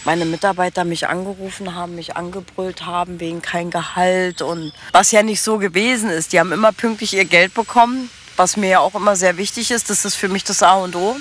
meine 0.06 0.24
Mitarbeiter 0.24 0.84
mich 0.84 1.08
angerufen 1.08 1.74
haben, 1.74 1.94
mich 1.94 2.16
angebrüllt 2.16 2.86
haben 2.86 3.20
wegen 3.20 3.42
kein 3.42 3.70
Gehalt 3.70 4.40
und 4.40 4.72
was 4.92 5.12
ja 5.12 5.22
nicht 5.22 5.42
so 5.42 5.58
gewesen 5.58 6.08
ist. 6.08 6.32
Die 6.32 6.40
haben 6.40 6.52
immer 6.52 6.72
pünktlich 6.72 7.14
ihr 7.14 7.26
Geld 7.26 7.52
bekommen, 7.52 8.08
was 8.36 8.56
mir 8.56 8.68
ja 8.68 8.80
auch 8.80 8.94
immer 8.94 9.16
sehr 9.16 9.36
wichtig 9.36 9.70
ist. 9.70 9.90
Das 9.90 10.04
ist 10.04 10.14
für 10.14 10.28
mich 10.28 10.44
das 10.44 10.62
A 10.62 10.74
und 10.74 10.94
O 10.96 11.16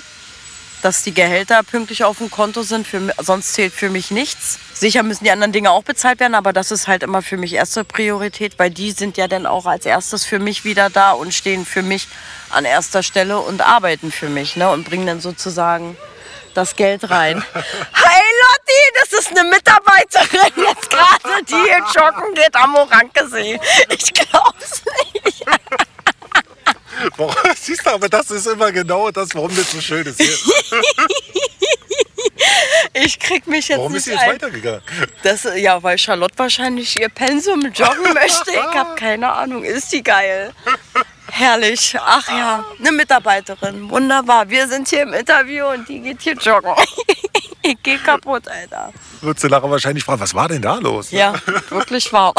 dass 0.85 1.01
die 1.01 1.15
Gehälter 1.15 1.63
pünktlich 1.63 2.03
auf 2.03 2.19
dem 2.19 2.29
Konto 2.29 2.61
sind. 2.61 2.85
Für, 2.85 3.11
sonst 3.17 3.55
zählt 3.55 3.73
für 3.73 3.89
mich 3.89 4.11
nichts. 4.11 4.59
Sicher 4.75 5.01
müssen 5.01 5.23
die 5.23 5.31
anderen 5.31 5.51
Dinge 5.51 5.71
auch 5.71 5.81
bezahlt 5.81 6.19
werden, 6.19 6.35
aber 6.35 6.53
das 6.53 6.69
ist 6.69 6.87
halt 6.87 7.01
immer 7.01 7.23
für 7.23 7.37
mich 7.37 7.53
erste 7.53 7.83
Priorität, 7.83 8.59
weil 8.59 8.69
die 8.69 8.91
sind 8.91 9.17
ja 9.17 9.27
dann 9.27 9.47
auch 9.47 9.65
als 9.65 9.87
erstes 9.87 10.25
für 10.25 10.37
mich 10.37 10.63
wieder 10.63 10.91
da 10.91 11.13
und 11.13 11.33
stehen 11.33 11.65
für 11.65 11.81
mich 11.81 12.07
an 12.51 12.65
erster 12.65 13.01
Stelle 13.01 13.39
und 13.39 13.61
arbeiten 13.61 14.11
für 14.11 14.29
mich 14.29 14.57
ne, 14.57 14.69
und 14.69 14.87
bringen 14.87 15.07
dann 15.07 15.21
sozusagen 15.21 15.97
das 16.53 16.75
Geld 16.75 17.09
rein. 17.09 17.43
Hi 17.55 18.21
Lotti, 18.43 19.01
das 19.01 19.19
ist 19.19 19.31
eine 19.31 19.49
Mitarbeiterin 19.49 20.65
jetzt 20.69 20.89
gerade, 20.91 21.45
die 21.49 21.55
hier 21.55 21.83
joggen 21.95 22.35
geht 22.35 22.55
am 22.55 22.75
Orankesee. 22.75 23.59
Ich 23.89 24.13
glaub's 24.13 24.83
nicht. 25.15 25.45
Siehst 27.59 27.85
du, 27.85 27.89
aber 27.91 28.09
das 28.09 28.31
ist 28.31 28.47
immer 28.47 28.71
genau 28.71 29.11
das, 29.11 29.33
warum 29.33 29.55
das 29.55 29.71
so 29.71 29.81
schön 29.81 30.05
ist 30.05 30.21
hier. 30.21 30.35
ich 32.93 33.19
krieg 33.19 33.47
mich 33.47 33.67
jetzt 33.67 33.77
Warum 33.79 33.91
nicht 33.91 33.99
ist 33.99 34.05
sie 34.05 34.11
jetzt 34.11 34.21
ein. 34.23 34.31
weitergegangen? 34.33 34.81
Das, 35.23 35.47
ja, 35.55 35.81
weil 35.81 35.97
Charlotte 35.97 36.33
wahrscheinlich 36.37 36.99
ihr 36.99 37.09
Pensum 37.09 37.65
joggen 37.73 38.13
möchte. 38.13 38.51
Ich 38.51 38.75
habe 38.75 38.95
keine 38.95 39.31
Ahnung. 39.31 39.63
Ist 39.63 39.91
die 39.91 40.03
geil. 40.03 40.53
Herrlich. 41.31 41.95
Ach 41.99 42.27
ja, 42.29 42.65
eine 42.79 42.91
Mitarbeiterin. 42.91 43.89
Wunderbar. 43.89 44.49
Wir 44.49 44.67
sind 44.67 44.87
hier 44.87 45.03
im 45.03 45.13
Interview 45.13 45.65
und 45.67 45.87
die 45.89 45.99
geht 45.99 46.21
hier 46.21 46.33
joggen. 46.33 46.73
ich 47.61 47.81
gehe 47.83 47.97
kaputt, 47.97 48.47
Alter. 48.47 48.93
Würdest 49.21 49.43
du 49.43 49.49
nachher 49.49 49.69
wahrscheinlich 49.69 50.03
fragen, 50.03 50.19
was 50.21 50.33
war 50.33 50.47
denn 50.47 50.61
da 50.61 50.75
los? 50.75 51.11
Ja, 51.11 51.33
wirklich 51.69 52.11
wahr. 52.13 52.33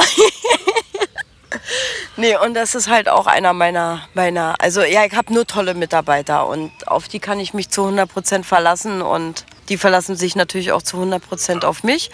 Nee, 2.17 2.37
und 2.37 2.55
das 2.55 2.75
ist 2.75 2.89
halt 2.89 3.09
auch 3.09 3.27
einer 3.27 3.53
meiner, 3.53 4.09
meiner 4.15 4.55
also 4.61 4.83
ja, 4.83 5.05
ich 5.05 5.15
habe 5.15 5.33
nur 5.33 5.47
tolle 5.47 5.75
Mitarbeiter 5.75 6.47
und 6.47 6.71
auf 6.87 7.09
die 7.09 7.19
kann 7.19 7.41
ich 7.41 7.55
mich 7.55 7.69
zu 7.69 7.83
100 7.83 8.11
Prozent 8.11 8.47
verlassen 8.47 9.03
und 9.03 9.45
die 9.69 9.77
verlassen 9.77 10.17
sich 10.17 10.37
natürlich 10.37 10.73
auch 10.73 10.83
zu 10.83 10.97
100 10.97 11.27
Prozent 11.27 11.65
auf 11.65 11.83
mich. 11.83 12.11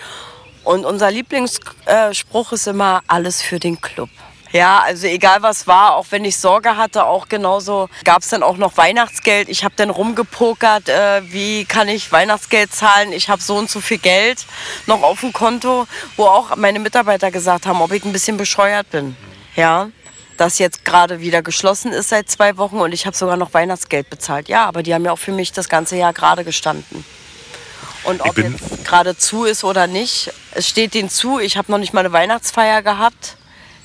Und 0.64 0.84
unser 0.84 1.10
Lieblingsspruch 1.10 2.52
ist 2.52 2.66
immer 2.66 3.02
alles 3.08 3.42
für 3.42 3.58
den 3.58 3.80
Club. 3.80 4.08
Ja, 4.52 4.80
also 4.80 5.06
egal 5.06 5.42
was 5.42 5.66
war, 5.66 5.96
auch 5.96 6.06
wenn 6.10 6.26
ich 6.26 6.36
Sorge 6.36 6.76
hatte, 6.76 7.06
auch 7.06 7.28
genauso 7.28 7.88
gab 8.04 8.20
es 8.20 8.28
dann 8.28 8.42
auch 8.42 8.58
noch 8.58 8.76
Weihnachtsgeld. 8.76 9.48
Ich 9.48 9.64
habe 9.64 9.74
dann 9.76 9.88
rumgepokert, 9.88 10.90
äh, 10.90 11.22
wie 11.32 11.64
kann 11.64 11.88
ich 11.88 12.12
Weihnachtsgeld 12.12 12.74
zahlen? 12.74 13.12
Ich 13.14 13.30
habe 13.30 13.40
so 13.40 13.56
und 13.56 13.70
so 13.70 13.80
viel 13.80 13.96
Geld 13.96 14.44
noch 14.86 15.02
auf 15.02 15.20
dem 15.20 15.32
Konto, 15.32 15.86
wo 16.16 16.26
auch 16.26 16.54
meine 16.56 16.80
Mitarbeiter 16.80 17.30
gesagt 17.30 17.64
haben, 17.66 17.80
ob 17.80 17.92
ich 17.92 18.04
ein 18.04 18.12
bisschen 18.12 18.36
bescheuert 18.36 18.90
bin. 18.90 19.16
Ja, 19.56 19.90
das 20.36 20.58
jetzt 20.58 20.84
gerade 20.84 21.20
wieder 21.20 21.42
geschlossen 21.42 21.92
ist 21.92 22.08
seit 22.08 22.30
zwei 22.30 22.56
Wochen 22.56 22.76
und 22.76 22.92
ich 22.92 23.06
habe 23.06 23.16
sogar 23.16 23.36
noch 23.36 23.54
Weihnachtsgeld 23.54 24.08
bezahlt. 24.10 24.48
Ja, 24.48 24.66
aber 24.66 24.82
die 24.82 24.94
haben 24.94 25.04
ja 25.04 25.12
auch 25.12 25.18
für 25.18 25.32
mich 25.32 25.52
das 25.52 25.68
ganze 25.68 25.96
Jahr 25.96 26.12
gerade 26.12 26.44
gestanden. 26.44 27.04
Und 28.04 28.20
ob 28.22 28.36
jetzt 28.38 28.84
gerade 28.84 29.16
zu 29.16 29.44
ist 29.44 29.62
oder 29.62 29.86
nicht, 29.86 30.32
es 30.52 30.68
steht 30.68 30.94
denen 30.94 31.08
zu. 31.08 31.38
Ich 31.38 31.56
habe 31.56 31.70
noch 31.70 31.78
nicht 31.78 31.92
mal 31.92 32.00
eine 32.00 32.12
Weihnachtsfeier 32.12 32.82
gehabt. 32.82 33.36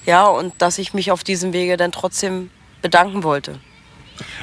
Ja, 0.05 0.25
und 0.25 0.53
dass 0.59 0.77
ich 0.77 0.93
mich 0.93 1.11
auf 1.11 1.23
diesem 1.23 1.53
Wege 1.53 1.77
dann 1.77 1.91
trotzdem 1.91 2.49
bedanken 2.81 3.23
wollte. 3.23 3.59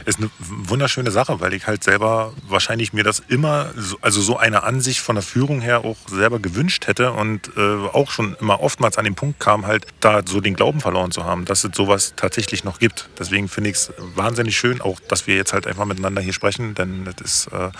Ist 0.04 0.18
eine 0.18 0.30
wunderschöne 0.38 1.10
Sache, 1.10 1.40
weil 1.40 1.52
ich 1.54 1.66
halt 1.66 1.84
selber 1.84 2.32
wahrscheinlich 2.48 2.92
mir 2.92 3.04
das 3.04 3.22
immer, 3.28 3.70
also 4.00 4.20
so 4.20 4.36
eine 4.36 4.62
Ansicht 4.62 5.00
von 5.00 5.16
der 5.16 5.22
Führung 5.22 5.60
her 5.60 5.84
auch 5.84 5.96
selber 6.08 6.38
gewünscht 6.38 6.86
hätte 6.86 7.12
und 7.12 7.50
äh, 7.56 7.60
auch 7.92 8.10
schon 8.10 8.36
immer 8.40 8.60
oftmals 8.60 8.98
an 8.98 9.04
den 9.04 9.14
Punkt 9.14 9.40
kam, 9.40 9.66
halt 9.66 9.86
da 10.00 10.22
so 10.24 10.40
den 10.40 10.54
Glauben 10.54 10.80
verloren 10.80 11.10
zu 11.10 11.24
haben, 11.24 11.44
dass 11.44 11.64
es 11.64 11.70
sowas 11.74 12.14
tatsächlich 12.16 12.64
noch 12.64 12.78
gibt. 12.78 13.08
Deswegen 13.18 13.48
finde 13.48 13.70
ich 13.70 13.76
es 13.76 13.92
wahnsinnig 14.14 14.56
schön, 14.56 14.80
auch 14.80 15.00
dass 15.08 15.26
wir 15.26 15.36
jetzt 15.36 15.52
halt 15.52 15.66
einfach 15.66 15.84
miteinander 15.84 16.22
hier 16.22 16.32
sprechen, 16.32 16.74
denn 16.74 17.04
das 17.04 17.14
ist 17.20 17.46
äh, 17.52 17.70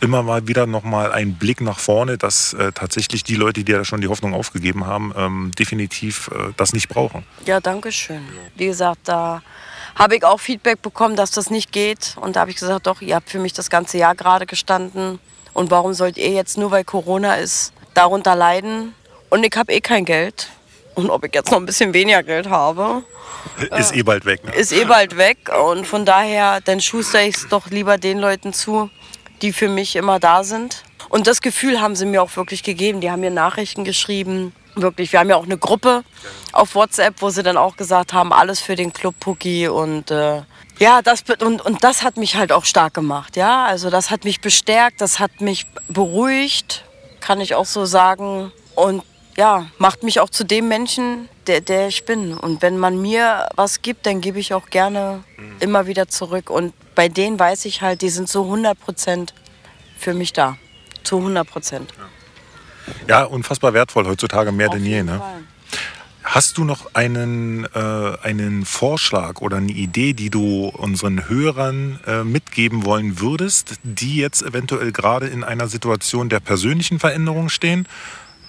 immer 0.00 0.22
mal 0.22 0.46
wieder 0.46 0.66
nochmal 0.66 1.12
ein 1.12 1.34
Blick 1.34 1.60
nach 1.60 1.78
vorne, 1.78 2.18
dass 2.18 2.52
äh, 2.52 2.72
tatsächlich 2.72 3.24
die 3.24 3.36
Leute, 3.36 3.64
die 3.64 3.72
ja 3.72 3.84
schon 3.84 4.00
die 4.00 4.08
Hoffnung 4.08 4.34
aufgegeben 4.34 4.86
haben, 4.86 5.12
ähm, 5.16 5.52
definitiv 5.58 6.28
äh, 6.28 6.52
das 6.56 6.72
nicht 6.72 6.88
brauchen. 6.88 7.24
Ja, 7.46 7.60
danke 7.60 7.90
schön. 7.90 8.22
Wie 8.56 8.66
gesagt, 8.66 9.00
da 9.04 9.42
habe 9.94 10.16
ich 10.16 10.24
auch 10.24 10.40
Feedback 10.40 10.82
bekommen, 10.82 11.16
dass 11.16 11.30
das 11.30 11.50
nicht 11.50 11.72
geht. 11.72 12.16
Und 12.20 12.36
da 12.36 12.40
habe 12.40 12.50
ich 12.50 12.56
gesagt, 12.56 12.86
doch, 12.86 13.00
ihr 13.00 13.14
habt 13.14 13.30
für 13.30 13.38
mich 13.38 13.52
das 13.52 13.70
ganze 13.70 13.98
Jahr 13.98 14.14
gerade 14.14 14.46
gestanden. 14.46 15.18
Und 15.52 15.70
warum 15.70 15.94
sollt 15.94 16.16
ihr 16.16 16.30
jetzt 16.30 16.58
nur, 16.58 16.70
weil 16.70 16.84
Corona 16.84 17.36
ist, 17.36 17.72
darunter 17.94 18.34
leiden? 18.34 18.94
Und 19.30 19.44
ich 19.44 19.56
habe 19.56 19.72
eh 19.72 19.80
kein 19.80 20.04
Geld. 20.04 20.48
Und 20.94 21.10
ob 21.10 21.24
ich 21.24 21.34
jetzt 21.34 21.50
noch 21.50 21.58
ein 21.58 21.66
bisschen 21.66 21.92
weniger 21.92 22.22
Geld 22.22 22.48
habe, 22.48 23.02
ist 23.78 23.94
eh 23.94 24.02
bald 24.02 24.24
weg. 24.24 24.44
Ne? 24.44 24.54
ist 24.54 24.72
eh 24.72 24.84
bald 24.84 25.16
weg. 25.16 25.50
Und 25.68 25.86
von 25.86 26.04
daher, 26.04 26.60
dann 26.60 26.80
schuster 26.80 27.22
ich 27.22 27.36
es 27.36 27.48
doch 27.48 27.70
lieber 27.70 27.98
den 27.98 28.18
Leuten 28.18 28.52
zu, 28.52 28.90
die 29.42 29.52
für 29.52 29.68
mich 29.68 29.96
immer 29.96 30.20
da 30.20 30.44
sind. 30.44 30.84
Und 31.08 31.26
das 31.26 31.40
Gefühl 31.40 31.80
haben 31.80 31.96
sie 31.96 32.06
mir 32.06 32.22
auch 32.22 32.34
wirklich 32.36 32.62
gegeben. 32.62 33.00
Die 33.00 33.10
haben 33.10 33.20
mir 33.20 33.30
Nachrichten 33.30 33.84
geschrieben. 33.84 34.52
Wirklich, 34.76 35.12
wir 35.12 35.20
haben 35.20 35.30
ja 35.30 35.36
auch 35.36 35.44
eine 35.44 35.58
Gruppe 35.58 36.02
auf 36.52 36.74
WhatsApp, 36.74 37.20
wo 37.20 37.30
sie 37.30 37.42
dann 37.42 37.56
auch 37.56 37.76
gesagt 37.76 38.12
haben, 38.12 38.32
alles 38.32 38.60
für 38.60 38.74
den 38.74 38.92
Club 38.92 39.14
Puki 39.20 39.68
und 39.68 40.10
äh, 40.10 40.42
ja, 40.78 41.02
das 41.02 41.22
und, 41.40 41.64
und 41.64 41.84
das 41.84 42.02
hat 42.02 42.16
mich 42.16 42.34
halt 42.34 42.50
auch 42.50 42.64
stark 42.64 42.94
gemacht, 42.94 43.36
ja. 43.36 43.64
Also 43.64 43.90
das 43.90 44.10
hat 44.10 44.24
mich 44.24 44.40
bestärkt, 44.40 45.00
das 45.00 45.20
hat 45.20 45.40
mich 45.40 45.66
beruhigt, 45.88 46.84
kann 47.20 47.40
ich 47.40 47.54
auch 47.54 47.66
so 47.66 47.84
sagen. 47.84 48.50
Und 48.74 49.02
ja, 49.36 49.66
macht 49.78 50.02
mich 50.02 50.20
auch 50.20 50.30
zu 50.30 50.44
dem 50.44 50.68
Menschen, 50.68 51.28
der, 51.46 51.60
der 51.60 51.88
ich 51.88 52.04
bin. 52.04 52.36
Und 52.36 52.62
wenn 52.62 52.78
man 52.78 53.00
mir 53.00 53.48
was 53.54 53.82
gibt, 53.82 54.06
dann 54.06 54.20
gebe 54.20 54.38
ich 54.38 54.54
auch 54.54 54.66
gerne 54.66 55.24
immer 55.60 55.86
wieder 55.86 56.08
zurück. 56.08 56.50
Und 56.50 56.72
bei 56.94 57.08
denen 57.08 57.38
weiß 57.38 57.64
ich 57.64 57.82
halt, 57.82 58.02
die 58.02 58.10
sind 58.10 58.28
so 58.28 58.44
100 58.44 58.78
Prozent 58.78 59.34
für 59.98 60.14
mich 60.14 60.32
da. 60.32 60.56
Zu 61.02 61.18
100 61.18 61.48
Prozent. 61.48 61.94
Ja, 61.96 62.04
unfassbar 63.24 63.74
wertvoll 63.74 64.06
heutzutage 64.06 64.52
mehr 64.52 64.68
denn 64.68 64.84
je. 64.84 65.02
Ne? 65.02 65.20
Hast 66.24 66.56
du 66.56 66.64
noch 66.64 66.94
einen, 66.94 67.66
äh, 67.74 68.16
einen 68.22 68.64
Vorschlag 68.64 69.42
oder 69.42 69.58
eine 69.58 69.72
Idee, 69.72 70.14
die 70.14 70.30
du 70.30 70.68
unseren 70.68 71.28
Hörern 71.28 72.00
äh, 72.06 72.24
mitgeben 72.24 72.86
wollen 72.86 73.20
würdest, 73.20 73.74
die 73.82 74.16
jetzt 74.16 74.42
eventuell 74.42 74.90
gerade 74.90 75.26
in 75.26 75.44
einer 75.44 75.68
Situation 75.68 76.30
der 76.30 76.40
persönlichen 76.40 76.98
Veränderung 76.98 77.50
stehen, 77.50 77.86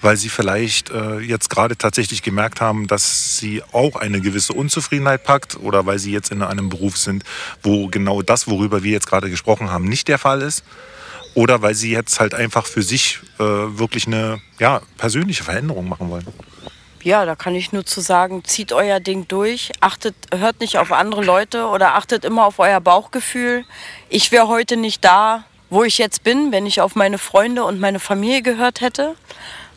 weil 0.01 0.15
sie 0.15 0.29
vielleicht 0.29 0.89
äh, 0.89 1.19
jetzt 1.19 1.49
gerade 1.49 1.77
tatsächlich 1.77 2.23
gemerkt 2.23 2.61
haben, 2.61 2.87
dass 2.87 3.37
sie 3.37 3.61
auch 3.73 3.97
eine 3.97 4.21
gewisse 4.21 4.53
Unzufriedenheit 4.53 5.23
packt 5.25 5.57
oder 5.57 5.85
weil 5.85 5.99
sie 5.99 6.11
jetzt 6.11 6.31
in 6.31 6.41
einem 6.43 6.69
Beruf 6.69 6.97
sind, 6.97 7.23
wo 7.61 7.87
genau 7.87 8.21
das, 8.21 8.47
worüber 8.47 8.83
wir 8.83 8.91
jetzt 8.91 9.07
gerade 9.07 9.29
gesprochen 9.29 9.69
haben, 9.69 9.85
nicht 9.85 10.07
der 10.07 10.17
Fall 10.17 10.41
ist? 10.41 10.63
Oder 11.35 11.61
weil 11.61 11.75
sie 11.75 11.91
jetzt 11.91 12.19
halt 12.19 12.33
einfach 12.33 12.65
für 12.65 12.81
sich 12.81 13.19
äh, 13.39 13.43
wirklich 13.43 14.07
eine 14.07 14.41
ja, 14.57 14.81
persönliche 14.97 15.43
Veränderung 15.43 15.87
machen 15.87 16.09
wollen? 16.09 16.25
Ja, 17.03 17.23
da 17.25 17.35
kann 17.35 17.53
ich 17.53 17.71
nur 17.71 17.85
zu 17.85 18.01
sagen, 18.01 18.43
zieht 18.45 18.73
euer 18.73 18.99
Ding 18.99 19.27
durch, 19.27 19.71
achtet, 19.79 20.15
hört 20.33 20.59
nicht 20.59 20.79
auf 20.79 20.91
andere 20.91 21.23
Leute 21.23 21.67
oder 21.67 21.93
achtet 21.93 22.25
immer 22.25 22.45
auf 22.45 22.57
euer 22.57 22.81
Bauchgefühl. 22.81 23.63
Ich 24.09 24.31
wäre 24.31 24.47
heute 24.47 24.75
nicht 24.75 25.05
da, 25.05 25.43
wo 25.69 25.83
ich 25.83 25.99
jetzt 25.99 26.23
bin, 26.23 26.51
wenn 26.51 26.65
ich 26.65 26.81
auf 26.81 26.95
meine 26.95 27.19
Freunde 27.19 27.63
und 27.63 27.79
meine 27.79 27.99
Familie 27.99 28.41
gehört 28.41 28.81
hätte, 28.81 29.15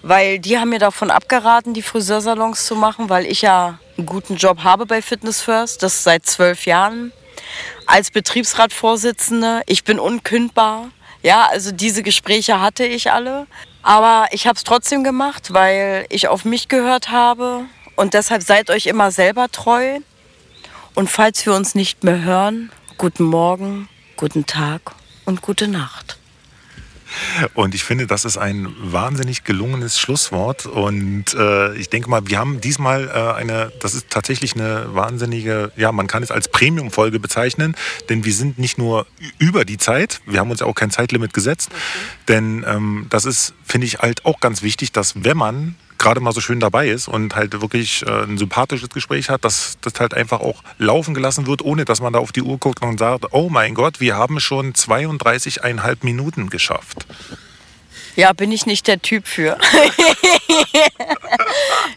weil 0.02 0.38
die 0.38 0.58
haben 0.58 0.70
mir 0.70 0.78
davon 0.78 1.10
abgeraten, 1.10 1.74
die 1.74 1.82
Friseursalons 1.82 2.64
zu 2.64 2.76
machen, 2.76 3.10
weil 3.10 3.26
ich 3.26 3.42
ja 3.42 3.78
einen 3.98 4.06
guten 4.06 4.36
Job 4.36 4.64
habe 4.64 4.86
bei 4.86 5.02
Fitness 5.02 5.42
First, 5.42 5.82
das 5.82 6.04
seit 6.04 6.24
zwölf 6.24 6.64
Jahren. 6.66 7.12
Als 7.84 8.10
Betriebsratvorsitzende, 8.10 9.62
ich 9.66 9.84
bin 9.84 9.98
unkündbar. 9.98 10.88
Ja, 11.22 11.46
also 11.46 11.72
diese 11.72 12.02
Gespräche 12.02 12.61
hatte 12.61 12.85
ich 12.85 13.11
alle. 13.11 13.46
Aber 13.83 14.26
ich 14.33 14.46
habe 14.46 14.57
es 14.57 14.64
trotzdem 14.64 15.04
gemacht, 15.04 15.52
weil 15.52 16.07
ich 16.11 16.28
auf 16.28 16.44
mich 16.44 16.68
gehört 16.68 17.11
habe. 17.11 17.64
Und 17.96 18.14
deshalb 18.14 18.42
seid 18.42 18.70
euch 18.70 18.87
immer 18.87 19.11
selber 19.11 19.48
treu. 19.50 20.00
Und 20.94 21.09
falls 21.09 21.44
wir 21.46 21.54
uns 21.54 21.74
nicht 21.74 22.04
mehr 22.04 22.22
hören, 22.22 22.70
guten 22.96 23.24
Morgen, 23.24 23.88
guten 24.16 24.46
Tag 24.46 24.94
und 25.24 25.42
gute 25.42 25.68
Nacht. 25.68 26.17
Und 27.54 27.74
ich 27.74 27.85
finde, 27.85 28.07
das 28.07 28.24
ist 28.24 28.37
ein 28.38 28.68
wahnsinnig 28.81 29.44
gelungenes 29.44 29.98
Schlusswort. 29.98 30.66
Und 30.66 31.35
äh, 31.35 31.74
ich 31.76 31.88
denke 31.88 32.11
mal, 32.11 32.26
wir 32.26 32.38
haben 32.38 32.61
diesmal 32.61 33.09
äh, 33.09 33.35
eine, 33.35 33.72
das 33.81 33.94
ist 33.94 34.11
tatsächlich 34.11 34.54
eine 34.54 34.94
wahnsinnige, 34.94 35.72
ja, 35.76 35.92
man 35.92 36.07
kann 36.07 36.22
es 36.22 36.31
als 36.31 36.48
Premium-Folge 36.48 37.20
bezeichnen, 37.20 37.76
denn 38.09 38.24
wir 38.24 38.33
sind 38.33 38.59
nicht 38.59 38.78
nur 38.78 39.07
über 39.38 39.64
die 39.64 39.78
Zeit, 39.78 40.20
wir 40.26 40.40
haben 40.40 40.50
uns 40.50 40.61
ja 40.61 40.66
auch 40.66 40.74
kein 40.74 40.90
Zeitlimit 40.90 41.33
gesetzt, 41.33 41.70
denn 42.28 42.64
ähm, 42.66 43.07
das 43.11 43.24
ist, 43.24 43.54
finde 43.64 43.87
ich, 43.87 43.98
halt 43.98 44.24
auch 44.24 44.40
ganz 44.40 44.62
wichtig, 44.62 44.92
dass 44.92 45.24
wenn 45.24 45.37
man 45.37 45.76
gerade 45.98 46.20
mal 46.20 46.32
so 46.32 46.40
schön 46.40 46.61
dabei 46.61 46.88
ist 46.88 47.08
und 47.08 47.34
halt 47.34 47.61
wirklich 47.61 48.04
äh, 48.06 48.24
ein 48.24 48.38
sympathisches 48.38 48.90
Gespräch 48.90 49.28
hat, 49.28 49.44
dass 49.44 49.78
das 49.80 49.94
halt 49.98 50.14
einfach 50.14 50.40
auch 50.40 50.62
laufen 50.78 51.14
gelassen 51.14 51.46
wird, 51.46 51.62
ohne 51.62 51.84
dass 51.84 52.00
man 52.00 52.12
da 52.12 52.18
auf 52.18 52.32
die 52.32 52.42
Uhr 52.42 52.58
guckt 52.58 52.82
und 52.82 52.98
sagt, 52.98 53.26
oh 53.32 53.48
mein 53.50 53.74
Gott, 53.74 54.00
wir 54.00 54.16
haben 54.16 54.40
schon 54.40 54.72
32,5 54.72 55.98
Minuten 56.02 56.50
geschafft. 56.50 57.06
Ja, 58.18 58.32
bin 58.32 58.50
ich 58.50 58.66
nicht 58.66 58.88
der 58.88 59.00
Typ 59.00 59.28
für. 59.28 59.56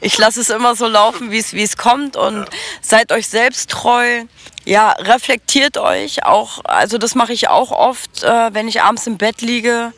ich 0.02 0.16
lasse 0.20 0.42
es 0.42 0.52
immer 0.52 0.76
so 0.76 0.86
laufen, 0.86 1.32
wie 1.32 1.64
es 1.64 1.78
kommt 1.78 2.16
und 2.16 2.46
seid 2.80 3.12
euch 3.12 3.28
selbst 3.28 3.72
treu. 3.72 4.26
Ja, 4.64 4.92
reflektiert 4.92 5.80
euch 5.80 6.24
auch. 6.24 6.64
Also 6.64 7.00
das 7.00 7.16
mache 7.16 7.34
ich 7.34 7.50
auch 7.50 7.72
oft, 7.72 8.24
äh, 8.24 8.54
wenn 8.54 8.68
ich 8.68 8.84
abends 8.84 9.08
im 9.08 9.18
Bett 9.18 9.42
liege. 9.42 9.94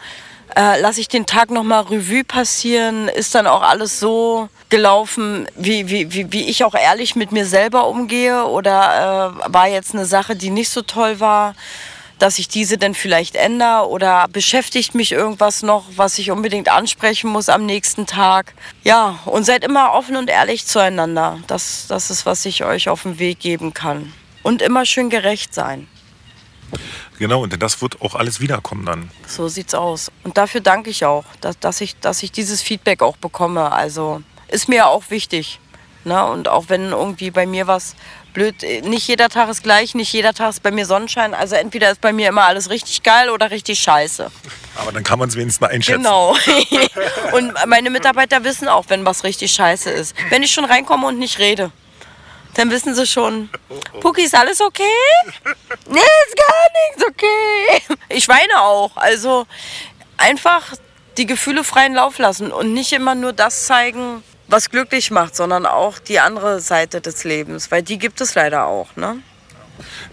Äh, 0.55 0.79
lasse 0.81 1.01
ich 1.01 1.07
den 1.07 1.25
Tag 1.25 1.49
nochmal 1.49 1.83
Revue 1.83 2.23
passieren? 2.23 3.07
Ist 3.07 3.33
dann 3.33 3.47
auch 3.47 3.63
alles 3.63 3.99
so 3.99 4.49
gelaufen, 4.69 5.47
wie, 5.55 5.89
wie, 5.89 6.13
wie, 6.13 6.31
wie 6.31 6.49
ich 6.49 6.63
auch 6.63 6.75
ehrlich 6.75 7.15
mit 7.15 7.31
mir 7.31 7.45
selber 7.45 7.87
umgehe? 7.87 8.45
Oder 8.45 9.35
äh, 9.45 9.53
war 9.53 9.67
jetzt 9.67 9.95
eine 9.95 10.05
Sache, 10.05 10.35
die 10.35 10.49
nicht 10.49 10.69
so 10.69 10.81
toll 10.81 11.19
war? 11.19 11.55
dass 12.19 12.39
ich 12.39 12.47
diese 12.47 12.77
denn 12.77 12.93
vielleicht 12.93 13.35
ändere 13.35 13.89
oder 13.89 14.27
beschäftigt 14.29 14.95
mich 14.95 15.11
irgendwas 15.11 15.61
noch, 15.61 15.83
was 15.97 16.17
ich 16.19 16.31
unbedingt 16.31 16.69
ansprechen 16.69 17.29
muss 17.29 17.49
am 17.49 17.65
nächsten 17.65 18.05
Tag. 18.05 18.53
Ja, 18.83 19.19
und 19.25 19.43
seid 19.43 19.65
immer 19.65 19.91
offen 19.91 20.15
und 20.15 20.29
ehrlich 20.29 20.65
zueinander. 20.65 21.39
Das, 21.47 21.85
das 21.89 22.09
ist, 22.11 22.25
was 22.25 22.45
ich 22.45 22.63
euch 22.63 22.87
auf 22.87 23.03
den 23.03 23.19
Weg 23.19 23.39
geben 23.39 23.73
kann. 23.73 24.13
Und 24.41 24.61
immer 24.61 24.85
schön 24.85 25.09
gerecht 25.09 25.53
sein. 25.53 25.87
Genau, 27.23 27.41
und 27.41 27.63
das 27.63 27.81
wird 27.81 28.01
auch 28.01 28.15
alles 28.15 28.41
wiederkommen 28.41 28.85
dann. 28.85 29.09
So 29.25 29.47
sieht's 29.47 29.73
aus. 29.73 30.11
Und 30.25 30.37
dafür 30.37 30.59
danke 30.59 30.89
ich 30.89 31.05
auch, 31.05 31.23
dass, 31.39 31.57
dass, 31.57 31.79
ich, 31.79 31.97
dass 32.01 32.21
ich 32.21 32.33
dieses 32.33 32.61
Feedback 32.61 33.01
auch 33.01 33.15
bekomme. 33.15 33.71
Also 33.71 34.21
ist 34.49 34.67
mir 34.67 34.87
auch 34.87 35.09
wichtig. 35.09 35.61
Ne? 36.03 36.21
Und 36.25 36.49
auch 36.49 36.65
wenn 36.67 36.89
irgendwie 36.89 37.31
bei 37.31 37.45
mir 37.45 37.65
was 37.65 37.95
blöd, 38.33 38.55
nicht 38.83 39.07
jeder 39.07 39.29
Tag 39.29 39.47
ist 39.47 39.63
gleich, 39.63 39.95
nicht 39.95 40.11
jeder 40.11 40.33
Tag 40.33 40.49
ist 40.49 40.63
bei 40.63 40.71
mir 40.71 40.85
Sonnenschein. 40.85 41.33
Also 41.33 41.55
entweder 41.55 41.91
ist 41.91 42.01
bei 42.01 42.11
mir 42.11 42.27
immer 42.27 42.43
alles 42.43 42.69
richtig 42.69 43.03
geil 43.03 43.29
oder 43.29 43.51
richtig 43.51 43.79
scheiße. 43.79 44.29
Aber 44.75 44.91
dann 44.91 45.05
kann 45.05 45.17
man 45.17 45.29
es 45.29 45.37
wenigstens 45.37 45.61
mal 45.61 45.69
einschätzen. 45.69 46.03
Genau. 46.03 46.35
und 47.37 47.53
meine 47.67 47.89
Mitarbeiter 47.89 48.43
wissen 48.43 48.67
auch, 48.67 48.83
wenn 48.89 49.05
was 49.05 49.23
richtig 49.23 49.53
scheiße 49.53 49.89
ist. 49.89 50.13
Wenn 50.29 50.43
ich 50.43 50.51
schon 50.51 50.65
reinkomme 50.65 51.07
und 51.07 51.19
nicht 51.19 51.39
rede, 51.39 51.71
dann 52.55 52.69
wissen 52.71 52.93
sie 52.95 53.07
schon, 53.07 53.49
Puki, 53.99 54.23
ist 54.23 54.35
alles 54.35 54.61
okay? 54.61 54.83
Nee, 55.87 55.99
ist 55.99 56.37
gar 56.37 56.67
nichts 56.87 57.05
okay. 57.07 57.97
Ich 58.09 58.27
weine 58.27 58.61
auch. 58.61 58.95
Also 58.95 59.45
einfach 60.17 60.73
die 61.17 61.25
Gefühle 61.25 61.63
freien 61.63 61.93
Lauf 61.93 62.17
lassen 62.17 62.51
und 62.51 62.73
nicht 62.73 62.93
immer 62.93 63.15
nur 63.15 63.33
das 63.33 63.65
zeigen, 63.65 64.23
was 64.47 64.69
glücklich 64.69 65.11
macht, 65.11 65.35
sondern 65.35 65.65
auch 65.65 65.99
die 65.99 66.19
andere 66.19 66.59
Seite 66.59 67.01
des 67.01 67.23
Lebens, 67.23 67.71
weil 67.71 67.81
die 67.81 67.97
gibt 67.97 68.21
es 68.21 68.35
leider 68.35 68.65
auch. 68.65 68.95
Ne? 68.95 69.21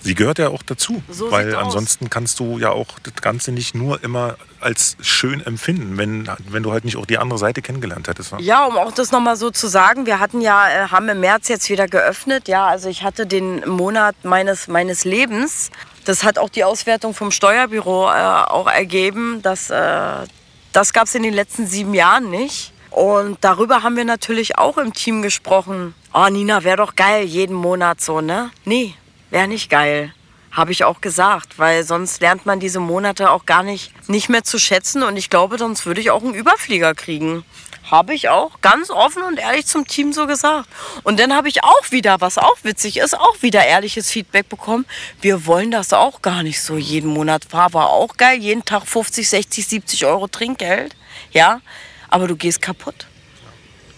Sie 0.01 0.15
gehört 0.15 0.39
ja 0.39 0.49
auch 0.49 0.63
dazu, 0.63 1.03
So 1.11 1.31
weil 1.31 1.45
sieht's 1.47 1.57
aus. 1.57 1.65
ansonsten 1.65 2.11
kannst 2.11 2.41
du 2.41 2.59
ja 2.59 2.71
auch 2.71 2.87
das 3.03 3.15
Ganze 3.17 3.53
nicht 3.53 3.75
nur 3.75 4.03
immer 4.03 4.37
als 4.61 4.97
schön 5.01 5.45
empfinden, 5.45 5.97
wenn, 5.99 6.29
wenn 6.49 6.63
du 6.63 6.73
halt 6.73 6.85
nicht 6.85 6.97
auch 6.97 7.07
die 7.07 7.19
andere 7.19 7.39
Seite 7.39 7.63
kennengelernt 7.63 8.09
hättest. 8.09 8.33
ne? 8.33 8.43
Ja, 8.43 8.65
um 8.65 8.77
auch 8.77 8.93
das 8.93 9.13
nochmal 9.13 9.37
so 9.37 9.51
zu 9.51 9.67
sagen, 9.69 10.07
wir 10.07 10.19
hatten 10.19 10.41
ja, 10.41 10.69
äh, 10.69 10.89
haben 10.89 11.09
im 11.09 11.21
März 11.21 11.49
jetzt 11.49 11.69
wieder 11.71 11.87
geöffnet. 11.89 12.49
Ja, 12.49 12.67
also 12.67 12.89
ich 12.89 13.03
hatte 13.03 13.27
den 13.27 13.67
Monat 13.69 14.17
meines, 14.25 14.69
meines 14.69 15.05
Lebens. 15.05 15.71
Das 16.05 16.25
hat 16.25 16.39
auch 16.39 16.49
die 16.49 16.65
Auswertung 16.65 17.15
vom 17.15 17.31
Steuerbüro 17.31 18.09
äh, 18.09 18.13
auch 18.13 18.67
ergeben. 18.67 19.43
Dass, 19.43 19.71
äh, 19.71 20.27
das 20.73 20.93
gab 20.93 21.05
es 21.07 21.15
in 21.15 21.23
den 21.23 21.35
letzten 21.35 21.67
sieben 21.67 21.95
Jahren 21.95 22.31
nicht. 22.31 22.73
Und 22.91 23.39
darüber 23.43 23.83
haben 23.85 23.97
wir 23.97 24.05
natürlich 24.05 24.59
auch 24.59 24.77
im 24.77 24.93
Team 24.93 25.23
gesprochen. 25.23 25.95
Oh, 26.13 26.27
Nina, 26.29 26.65
wäre 26.65 26.79
doch 26.79 26.97
geil, 26.97 27.25
jeden 27.25 27.55
Monat 27.55 28.01
so, 28.01 28.21
ne? 28.21 28.51
Nee, 28.65 28.95
wäre 29.31 29.49
nicht 29.49 29.71
geil. 29.71 30.13
Habe 30.53 30.73
ich 30.73 30.85
auch 30.85 31.01
gesagt, 31.01 31.59
weil 31.59 31.85
sonst 31.85 32.21
lernt 32.21 32.45
man 32.45 32.59
diese 32.59 32.81
Monate 32.81 33.31
auch 33.31 33.47
gar 33.47 33.63
nicht, 33.63 33.93
nicht 34.09 34.29
mehr 34.29 34.43
zu 34.43 34.59
schätzen. 34.59 35.03
Und 35.03 35.17
ich 35.17 35.31
glaube, 35.31 35.59
sonst 35.59 35.87
würde 35.87 36.01
ich 36.01 36.11
auch 36.11 36.23
einen 36.23 36.35
Überflieger 36.35 36.95
kriegen. 36.95 37.45
Habe 37.89 38.15
ich 38.15 38.29
auch 38.29 38.61
ganz 38.61 38.91
offen 38.91 39.23
und 39.23 39.39
ehrlich 39.39 39.67
zum 39.67 39.87
Team 39.87 40.13
so 40.13 40.27
gesagt. 40.27 40.69
Und 41.03 41.19
dann 41.21 41.35
habe 41.35 41.49
ich 41.49 41.63
auch 41.65 41.91
wieder, 41.91 42.21
was 42.21 42.39
auch 42.39 42.57
witzig 42.63 42.99
ist, 42.99 43.19
auch 43.19 43.43
wieder 43.43 43.65
ehrliches 43.65 44.11
Feedback 44.11 44.49
bekommen. 44.49 44.87
Wir 45.21 45.47
wollen 45.47 45.71
das 45.71 45.93
auch 45.93 46.21
gar 46.23 46.43
nicht 46.43 46.61
so 46.61 46.77
jeden 46.77 47.11
Monat. 47.11 47.53
War, 47.53 47.73
war 47.73 47.91
auch 47.91 48.17
geil, 48.17 48.39
jeden 48.39 48.65
Tag 48.65 48.87
50, 48.87 49.29
60, 49.29 49.67
70 49.67 50.07
Euro 50.07 50.29
Trinkgeld. 50.29 50.97
Ja, 51.33 51.61
aber 52.09 52.27
du 52.27 52.37
gehst 52.37 52.61
kaputt 52.61 53.07